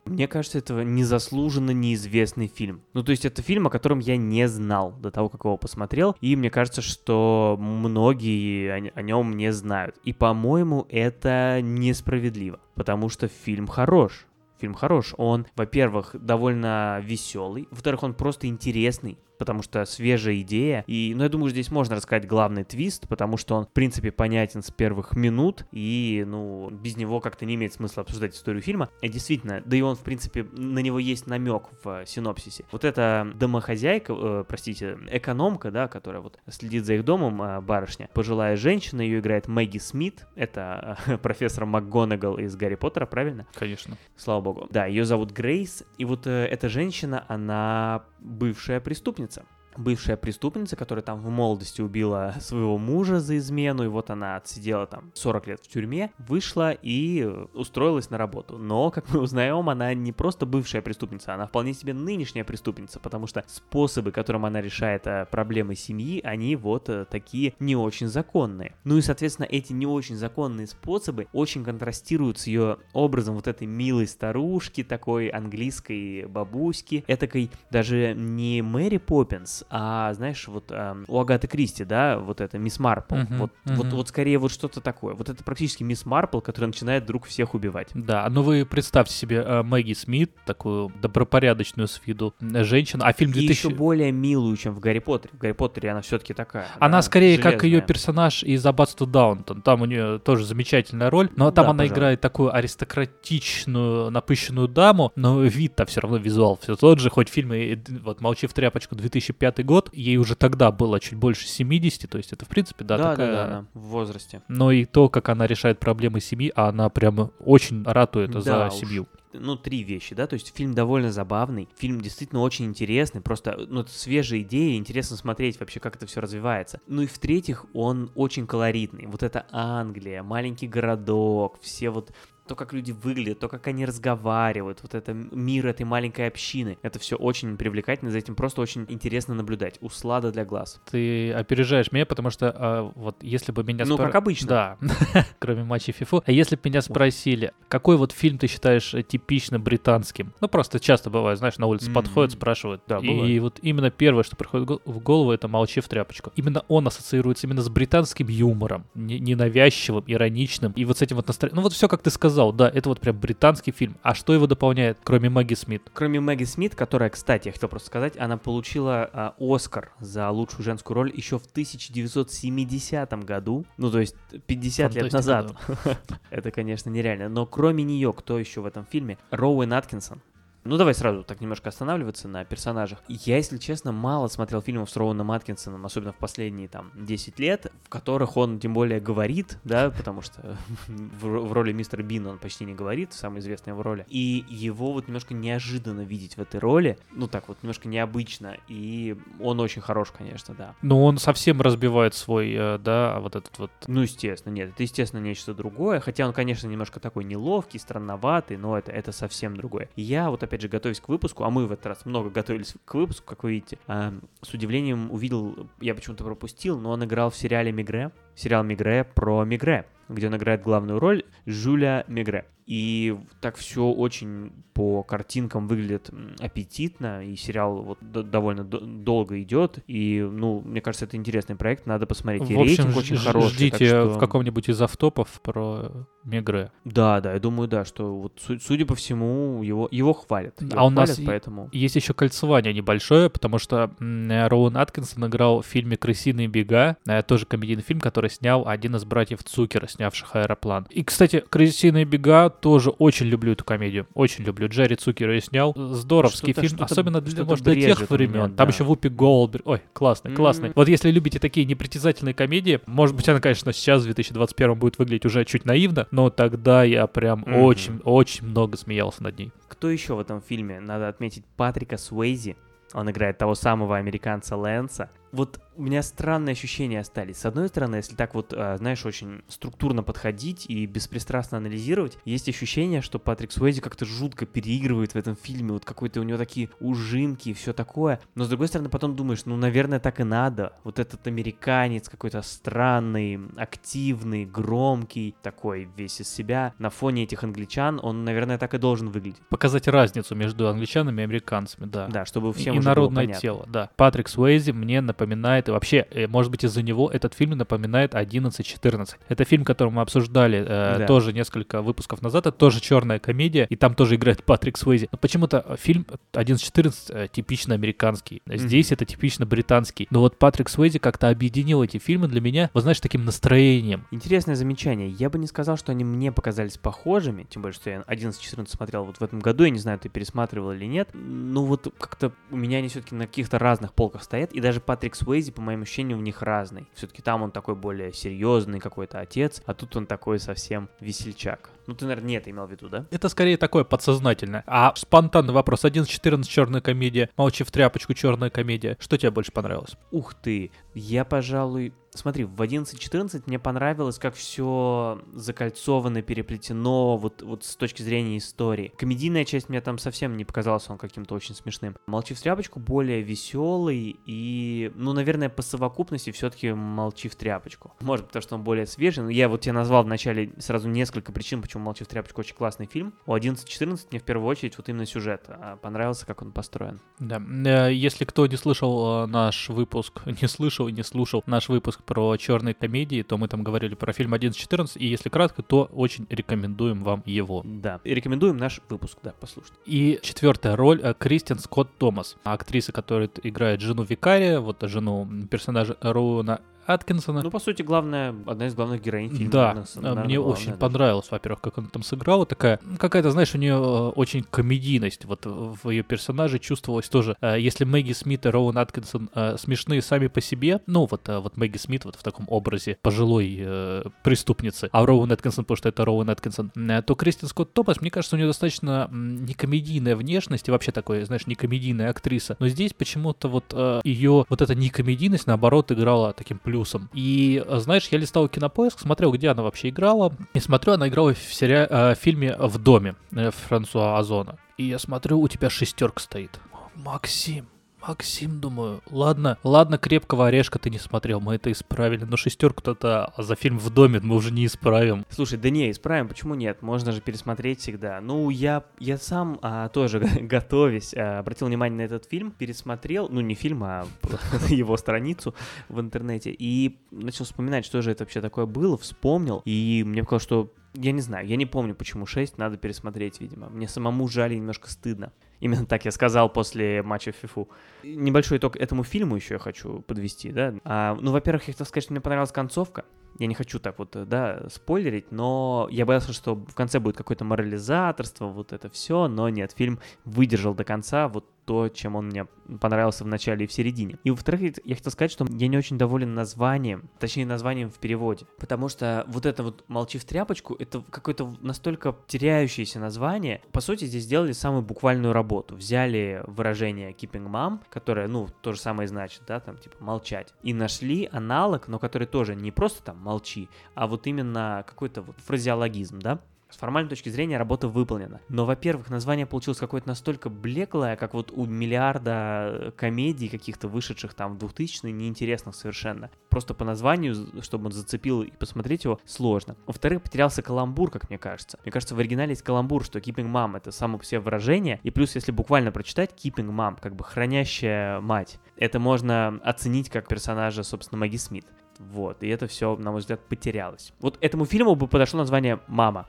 [0.04, 2.82] Мне кажется, это незаслуженно неизвестный фильм.
[2.92, 6.16] Ну, то есть это фильм, о котором я не знал до того, как его посмотрел.
[6.20, 9.96] И мне кажется, что многие о, о нем не знают.
[10.02, 12.58] И, по-моему, это несправедливо.
[12.74, 14.26] Потому что фильм хорош.
[14.62, 15.12] Фильм хорош.
[15.16, 17.66] Он, во-первых, довольно веселый.
[17.72, 19.18] Во-вторых, он просто интересный.
[19.42, 20.84] Потому что свежая идея.
[20.86, 24.62] И, ну, я думаю, здесь можно рассказать главный твист, потому что он, в принципе, понятен
[24.62, 28.88] с первых минут, и, ну, без него как-то не имеет смысла обсуждать историю фильма.
[29.00, 32.64] И действительно, да и он, в принципе, на него есть намек в синопсисе.
[32.70, 38.08] Вот эта домохозяйка, э, простите, экономка, да, которая вот следит за их домом, э, барышня,
[38.14, 43.48] пожилая женщина, ее играет Мэгги Смит, это э, профессор МакГонагал из Гарри Поттера, правильно?
[43.54, 43.98] Конечно.
[44.16, 44.68] Слава богу.
[44.70, 49.44] Да, ее зовут Грейс, и вот э, эта женщина, она бывшая преступница
[49.76, 54.86] бывшая преступница, которая там в молодости убила своего мужа за измену, и вот она отсидела
[54.86, 58.58] там 40 лет в тюрьме, вышла и устроилась на работу.
[58.58, 63.26] Но, как мы узнаем, она не просто бывшая преступница, она вполне себе нынешняя преступница, потому
[63.26, 68.74] что способы, которым она решает э, проблемы семьи, они вот э, такие не очень законные.
[68.84, 73.66] Ну и, соответственно, эти не очень законные способы очень контрастируют с ее образом вот этой
[73.66, 81.18] милой старушки, такой английской бабуськи, этакой даже не Мэри Поппинс, а знаешь, вот эм, у
[81.20, 83.74] Агаты Кристи, да, вот это Мисс Марпл, Мгм, вот, мгм.
[83.76, 85.14] вот, вот скорее вот что-то такое.
[85.14, 87.88] Вот это практически Мисс Марпл, которая начинает вдруг всех убивать.
[87.94, 93.12] Да, ну вы представьте себе э, Мэгги Смит, такую добропорядочную с виду э, женщину, а
[93.12, 93.66] фильм И 2000...
[93.66, 95.30] еще более милую, чем в Гарри Поттере.
[95.34, 96.66] В Гарри Поттере она все-таки такая.
[96.78, 97.86] Она да, скорее как ее железная.
[97.86, 99.62] персонаж из Аббатства Даунтон.
[99.62, 101.94] Там у нее тоже замечательная роль, но там Да, она пожалуй.
[101.94, 107.52] играет такую аристократичную, напыщенную даму, но вид-то все равно визуал все тот же, хоть фильм,
[107.54, 112.16] и, вот «Молчи в тряпочку» 2005 год, ей уже тогда было чуть больше 70, то
[112.18, 113.26] есть это в принципе, да, Да, такая...
[113.26, 114.42] да, да, она в возрасте.
[114.48, 118.66] Но и то, как она решает проблемы семьи, а она прямо очень ратует Да за
[118.68, 118.74] уж.
[118.74, 119.06] семью.
[119.34, 123.80] ну, три вещи, да, то есть фильм довольно забавный, фильм действительно очень интересный, просто, ну,
[123.80, 126.80] это свежая идея, интересно смотреть вообще, как это все развивается.
[126.86, 132.12] Ну и в-третьих, он очень колоритный, вот это Англия, маленький городок, все вот
[132.46, 136.98] то, как люди выглядят, то, как они разговаривают, вот это мир этой маленькой общины, это
[136.98, 140.80] все очень привлекательно, за этим просто очень интересно наблюдать, услада для глаз.
[140.90, 144.48] Ты опережаешь меня, потому что а, вот если бы меня Ну, спро- как обычно.
[144.48, 144.78] Да,
[145.38, 146.24] кроме матчей FIFA.
[146.26, 150.32] А если бы меня спросили, какой вот фильм ты считаешь э, типично британским?
[150.40, 152.82] Ну, просто часто бывает, знаешь, на улице подходят, спрашивают.
[152.88, 156.32] Да, и, вот именно первое, что приходит в гол- в голову, это «Молчи в тряпочку».
[156.36, 160.72] Именно он ассоциируется именно с британским юмором, не- ненавязчивым, ироничным.
[160.72, 161.56] И вот с этим вот настроением.
[161.56, 163.96] Ну, вот все, как ты сказал, да, это вот прям британский фильм.
[164.02, 165.82] А что его дополняет, кроме Мэгги Смит?
[165.92, 170.64] Кроме Мэгги Смит, которая, кстати, я хотел просто сказать, она получила а, Оскар за лучшую
[170.64, 173.64] женскую роль еще в 1970 году.
[173.76, 174.16] Ну, то есть
[174.46, 175.52] 50 лет назад.
[176.30, 177.28] Это, конечно, нереально.
[177.28, 179.18] Но кроме нее, кто еще в этом фильме?
[179.30, 180.22] Роуэн Аткинсон.
[180.64, 183.02] Ну, давай сразу так немножко останавливаться на персонажах.
[183.08, 187.72] Я, если честно, мало смотрел фильмов с Роуэном Аткинсоном, особенно в последние, там, 10 лет,
[187.82, 190.56] в которых он, тем более, говорит, да, потому что
[190.86, 194.06] в, в роли мистера Бина он почти не говорит, самая известная его роли.
[194.08, 199.16] И его вот немножко неожиданно видеть в этой роли, ну, так вот, немножко необычно, и
[199.40, 200.74] он очень хорош, конечно, да.
[200.80, 205.20] Ну, он совсем разбивает свой, э, да, вот этот вот Ну, естественно, нет, это, естественно,
[205.20, 205.98] нечто другое.
[205.98, 209.88] Хотя он, конечно, немножко такой неловкий, странноватый, но это, это совсем другое.
[209.96, 212.94] Я вот, опять же, готовясь к выпуску, а мы в этот раз много готовились к
[212.94, 217.36] выпуску, как вы видите, а, с удивлением увидел, я почему-то пропустил, но он играл в
[217.36, 222.44] сериале Мигре, сериал Мигре про Мигре, где он играет главную роль Жюля Мигре.
[222.66, 226.10] И так все очень по картинкам выглядит
[226.40, 232.06] аппетитно, и сериал вот довольно долго идет, и, ну, мне кажется, это интересный проект, надо
[232.06, 232.48] посмотреть.
[232.50, 233.50] И В общем, рейтинг очень хороший.
[233.54, 236.70] ждите что- в каком-нибудь из автопов про Мегре.
[236.84, 240.54] Да, да, я думаю, да, что вот су- судя по всему его его хвалят.
[240.60, 241.68] А Его у нас хвалят, и- поэтому.
[241.72, 247.44] Есть еще кольцевание небольшое, потому что Роуэн Аткинсон играл в фильме «Крысиные бега», э, тоже
[247.44, 250.86] комедийный фильм, который снял один из братьев Цукера, снявших «Аэроплан».
[250.90, 254.68] И, кстати, «Крысиные бега» тоже очень люблю эту комедию, очень люблю.
[254.68, 255.74] Джерри Цукер ее снял.
[255.76, 258.54] Здоровский Что-то- фильм, что-то- особенно для, может, для тех у меня, времен.
[258.54, 258.72] Там да.
[258.72, 259.66] еще Вупи Голдберг.
[259.66, 260.68] Ой, классный, классный.
[260.68, 260.72] М.
[260.76, 265.26] Вот если любите такие непритязательные комедии, может быть, она, конечно, сейчас, в 2021 будет выглядеть
[265.26, 267.56] уже чуть наивно, но тогда я прям Мгм.
[267.62, 269.52] очень, очень много смеялся над ней.
[269.68, 270.80] Кто еще в этом фильме?
[270.80, 272.56] Надо отметить Патрика Суэйзи.
[272.94, 275.08] Он играет того самого американца Лэнса.
[275.32, 277.38] Вот у меня странные ощущения остались.
[277.38, 282.48] С одной стороны, если так вот, а, знаешь, очень структурно подходить и беспристрастно анализировать, есть
[282.48, 285.72] ощущение, что Патрик Суэйзи как-то жутко переигрывает в этом фильме.
[285.72, 288.20] Вот какой-то у него такие ужимки и все такое.
[288.34, 290.74] Но с другой стороны, потом думаешь, ну, наверное, так и надо.
[290.84, 296.74] Вот этот американец какой-то странный, активный, громкий, такой весь из себя.
[296.78, 299.40] На фоне этих англичан он, наверное, так и должен выглядеть.
[299.48, 302.06] Показать разницу между англичанами и американцами, да.
[302.08, 303.90] Да, чтобы всем и уже было народное тело, да.
[303.96, 308.14] Патрик Суэйзи мне напоминает напоминает, и вообще, э, может быть, из-за него этот фильм напоминает
[308.14, 309.16] 11-14.
[309.28, 311.06] Это фильм, который мы обсуждали э, Да.
[311.06, 315.08] тоже несколько выпусков назад, это тоже черная комедия, и там тоже играет Патрик Суэйзи.
[315.12, 320.06] Но почему-то фильм 11-14 э, типично американский, здесь это типично британский.
[320.10, 324.06] Но вот Патрик Суэйзи как-то объединил эти фильмы для меня, вы знаешь, таким настроением.
[324.10, 325.08] Интересное замечание.
[325.08, 329.04] Я бы не сказал, что они мне показались похожими, тем более, что я 11-14 смотрел
[329.04, 331.08] вот в этом году, я не знаю, ты пересматривал или нет.
[331.14, 335.14] Ну вот как-то у меня они все-таки на каких-то разных полках стоят, и даже Патрик
[335.14, 336.88] Суэйзи, по моим ощущениям, в них разный.
[336.94, 341.70] Все-таки там он такой более серьезный какой-то отец, а тут он такой совсем весельчак.
[341.86, 343.06] Ну ты, наверное, не это имел в виду, да?
[343.10, 344.62] Это скорее такое подсознательное.
[344.66, 345.84] А спонтанный вопрос.
[345.84, 348.96] 11-14 черная комедия, молчи в тряпочку черная комедия.
[349.00, 349.96] Что тебе больше понравилось?
[350.10, 351.92] Ух ты, я, пожалуй...
[352.14, 358.92] Смотри, в 11-14 мне понравилось, как все закольцовано, переплетено, вот, вот с точки зрения истории.
[358.98, 361.96] Комедийная часть мне там совсем не показалась он каким-то очень смешным.
[362.06, 367.94] «Молчи в тряпочку» более веселый и, ну, наверное, по совокупности все-таки «Молчи в тряпочку».
[368.00, 371.62] Может, потому что он более свежий, но я вот тебе назвал вначале сразу несколько причин,
[371.62, 373.14] почему «Молчи в тряпочку» очень классный фильм.
[373.24, 377.00] У 11-14 мне в первую очередь вот именно сюжет а, понравился, как он построен.
[377.18, 377.40] Да.
[377.64, 382.36] Э, Если кто не слышал э, наш выпуск, не слышал не слушал наш выпуск про
[382.36, 387.02] черные комедии, то мы там говорили про фильм 11-14, и если кратко, то очень рекомендуем
[387.02, 387.62] вам его.
[387.64, 389.72] Да, и рекомендуем наш выпуск, да, послушать.
[389.86, 395.96] И четвертая роль э, Кристин Скотт Томас, актриса, которая играет жену Викария, вот жену персонажа
[396.00, 397.42] Роуна Аткинсона.
[397.42, 399.52] Ну, по сути, главная, одна из главных героинь фильма.
[399.52, 400.78] Да, э, наверное, мне главная очень даже.
[400.78, 405.44] понравилось, во-первых, как она там сыграла, такая, какая-то, знаешь, у нее э, очень комедийность, вот
[405.44, 410.28] в ее персонаже чувствовалось тоже, Э, если Мэгги Смит и Роуэн Аткинсон э, смешные сами
[410.28, 415.04] по себе, ну, вот, вот Мэгги Смит вот в таком образе пожилой э, преступницы, а
[415.04, 418.46] Роуэн Аткинсон, потому что это Роуэн Аткинсон, то Кристин Скотт Томас, мне кажется, у нее
[418.46, 423.74] достаточно некомедийная внешность и вообще такой, знаешь, некомедийная актриса, но здесь почему-то вот
[424.04, 426.71] ее вот эта некомедийность, наоборот, играла таким плюсом.
[427.12, 431.34] И, э, знаешь, я листал кинопоиск, смотрел, где она вообще играла, и смотрю, она играла
[431.34, 434.58] в, сери- э, в фильме «В доме» э, Франсуа Озона.
[434.78, 436.58] И я смотрю, у тебя шестерка стоит.
[436.94, 437.66] Максим,
[438.06, 443.54] Максим, думаю, ладно, ладно, крепкого орешка ты не смотрел, мы это исправили, но шестерку-то за
[443.54, 445.24] фильм в доме мы уже не исправим.
[445.30, 446.82] Слушай, да не, исправим, почему нет?
[446.82, 448.20] Можно же пересмотреть всегда.
[448.20, 453.40] Ну, я, я сам а, тоже, готовясь, а, обратил внимание на этот фильм, пересмотрел, ну,
[453.40, 454.06] не фильм, а
[454.68, 455.54] его страницу
[455.88, 460.42] в интернете, и начал вспоминать, что же это вообще такое было, вспомнил, и мне показалось,
[460.42, 463.68] что я не знаю, я не помню, почему 6, надо пересмотреть, видимо.
[463.70, 465.32] Мне самому жаль немножко стыдно.
[465.62, 467.68] Именно так я сказал после матча в ФИФУ.
[468.02, 470.74] Небольшой итог этому фильму еще я хочу подвести, да.
[470.82, 473.04] А, ну, во-первых, я хотел сказать, что мне понравилась концовка.
[473.38, 477.44] Я не хочу так вот, да, спойлерить, но я боялся, что в конце будет какое-то
[477.44, 482.46] морализаторство, вот это все, но нет, фильм выдержал до конца вот то, чем он мне
[482.80, 484.18] понравился в начале и в середине.
[484.24, 488.46] И во-вторых, я хотел сказать, что я не очень доволен названием, точнее названием в переводе,
[488.58, 493.62] потому что вот это вот «Молчи в тряпочку»— это какое-то настолько теряющееся название.
[493.72, 495.76] По сути, здесь сделали самую буквальную работу.
[495.76, 500.72] Взяли выражение «keeping mom», которое, ну, то же самое значит, да, там, типа, молчать, и
[500.72, 506.18] нашли аналог, но который тоже не просто там «молчи», а вот именно какой-то вот фразеологизм,
[506.20, 506.40] да,
[506.72, 508.40] с формальной точки зрения работа выполнена.
[508.48, 514.56] Но, во-первых, название получилось какое-то настолько блеклое, как вот у миллиарда комедий каких-то вышедших там
[514.56, 516.30] в 2000-е, неинтересных совершенно.
[516.48, 519.76] Просто по названию, чтобы он зацепил и посмотреть его, сложно.
[519.86, 521.78] Во-вторых, потерялся каламбур, как мне кажется.
[521.84, 525.10] Мне кажется, в оригинале есть каламбур, что keeping mom это само по себе выражение, и
[525.10, 530.82] плюс, если буквально прочитать keeping mom, как бы хранящая мать, это можно оценить как персонажа,
[530.82, 531.66] собственно, Маги Смит.
[531.98, 534.12] Вот, и это все, на мой взгляд, потерялось.
[534.20, 536.26] Вот этому фильму бы подошло название «Мама».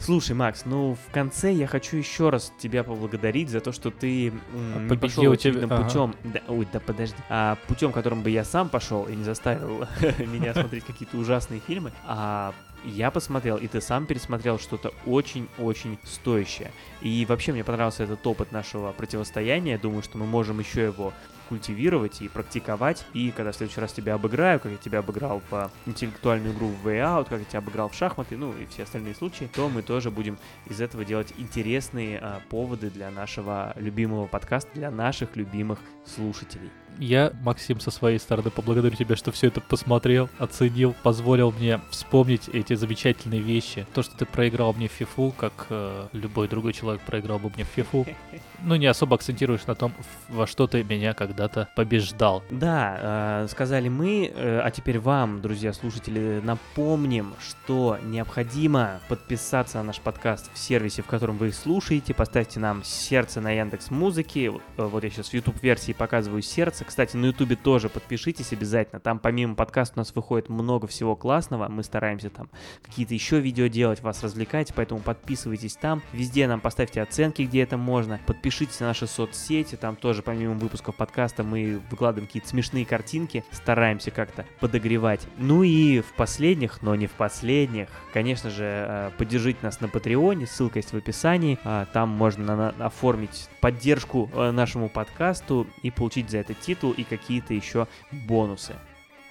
[0.00, 4.28] Слушай, Макс, ну в конце я хочу еще раз тебя поблагодарить за то, что ты
[4.28, 5.84] м, не Победил пошел очевидным ага.
[5.84, 6.14] путем.
[6.24, 7.16] Да, ой, да подожди.
[7.28, 9.86] А, путем, которым бы я сам пошел и не заставил
[10.18, 11.92] меня смотреть какие-то ужасные фильмы.
[12.06, 16.72] А я посмотрел, и ты сам пересмотрел что-то очень-очень стоящее.
[17.02, 19.76] И вообще мне понравился этот опыт нашего противостояния.
[19.78, 21.12] Думаю, что мы можем еще его
[21.50, 23.04] культивировать и практиковать.
[23.12, 26.86] И когда в следующий раз тебя обыграю, как я тебя обыграл по интеллектуальную игру в
[26.86, 29.82] Way Out, как я тебя обыграл в шахматы, ну и все остальные случаи, то мы
[29.82, 35.80] тоже будем из этого делать интересные а, поводы для нашего любимого подкаста, для наших любимых
[36.06, 36.70] слушателей.
[36.98, 42.48] Я, Максим, со своей стороны поблагодарю тебя, что все это посмотрел, оценил, позволил мне вспомнить
[42.48, 43.86] эти замечательные вещи.
[43.94, 47.64] То, что ты проиграл мне в фифу, как э, любой другой человек проиграл бы мне
[47.64, 48.06] в фифу.
[48.62, 49.94] Ну, не особо акцентируешь на том,
[50.28, 52.42] во что ты меня когда-то побеждал.
[52.50, 59.84] Да, э, сказали мы, э, а теперь вам, друзья слушатели, напомним, что необходимо подписаться на
[59.84, 65.04] наш подкаст в сервисе, в котором вы слушаете, поставьте нам сердце на Яндекс Музыки, вот
[65.04, 66.84] я сейчас в YouTube версии показываю сердце, понравился.
[66.84, 69.00] Кстати, на Ютубе тоже подпишитесь обязательно.
[69.00, 71.68] Там помимо подкаста у нас выходит много всего классного.
[71.68, 72.48] Мы стараемся там
[72.82, 76.02] какие-то еще видео делать, вас развлекать, поэтому подписывайтесь там.
[76.12, 78.20] Везде нам поставьте оценки, где это можно.
[78.26, 84.10] Подпишитесь на наши соцсети, там тоже помимо выпусков подкаста мы выкладываем какие-то смешные картинки, стараемся
[84.10, 85.26] как-то подогревать.
[85.38, 90.46] Ну и в последних, но не в последних, конечно же, э, поддержите нас на Патреоне,
[90.46, 91.58] ссылка есть в описании.
[91.64, 97.54] А, там можно оформить поддержку э, нашему подкасту и получить за это титул и какие-то
[97.54, 98.74] еще бонусы.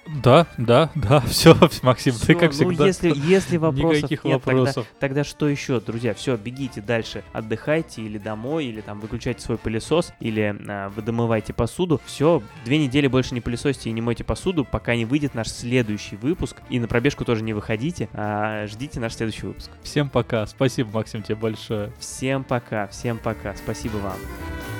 [0.06, 2.86] Да, да, да, все, Максим, Всё, ты как ну, всегда.
[2.86, 4.74] если, если вопросов Никаких нет, вопросов.
[4.74, 6.14] Тогда, тогда что еще, друзья?
[6.14, 11.52] Все, бегите дальше, отдыхайте или домой, или там выключайте свой пылесос, или а, вы домывайте
[11.52, 12.00] посуду.
[12.06, 16.16] Все, две недели больше не пылесосьте и не мойте посуду, пока не выйдет наш следующий
[16.16, 16.56] выпуск.
[16.70, 19.70] И на пробежку тоже не выходите, а ждите наш следующий выпуск.
[19.82, 20.46] Всем пока.
[20.46, 21.92] Спасибо, Максим, тебе большое.
[22.00, 24.79] Всем пока, всем пока, спасибо вам.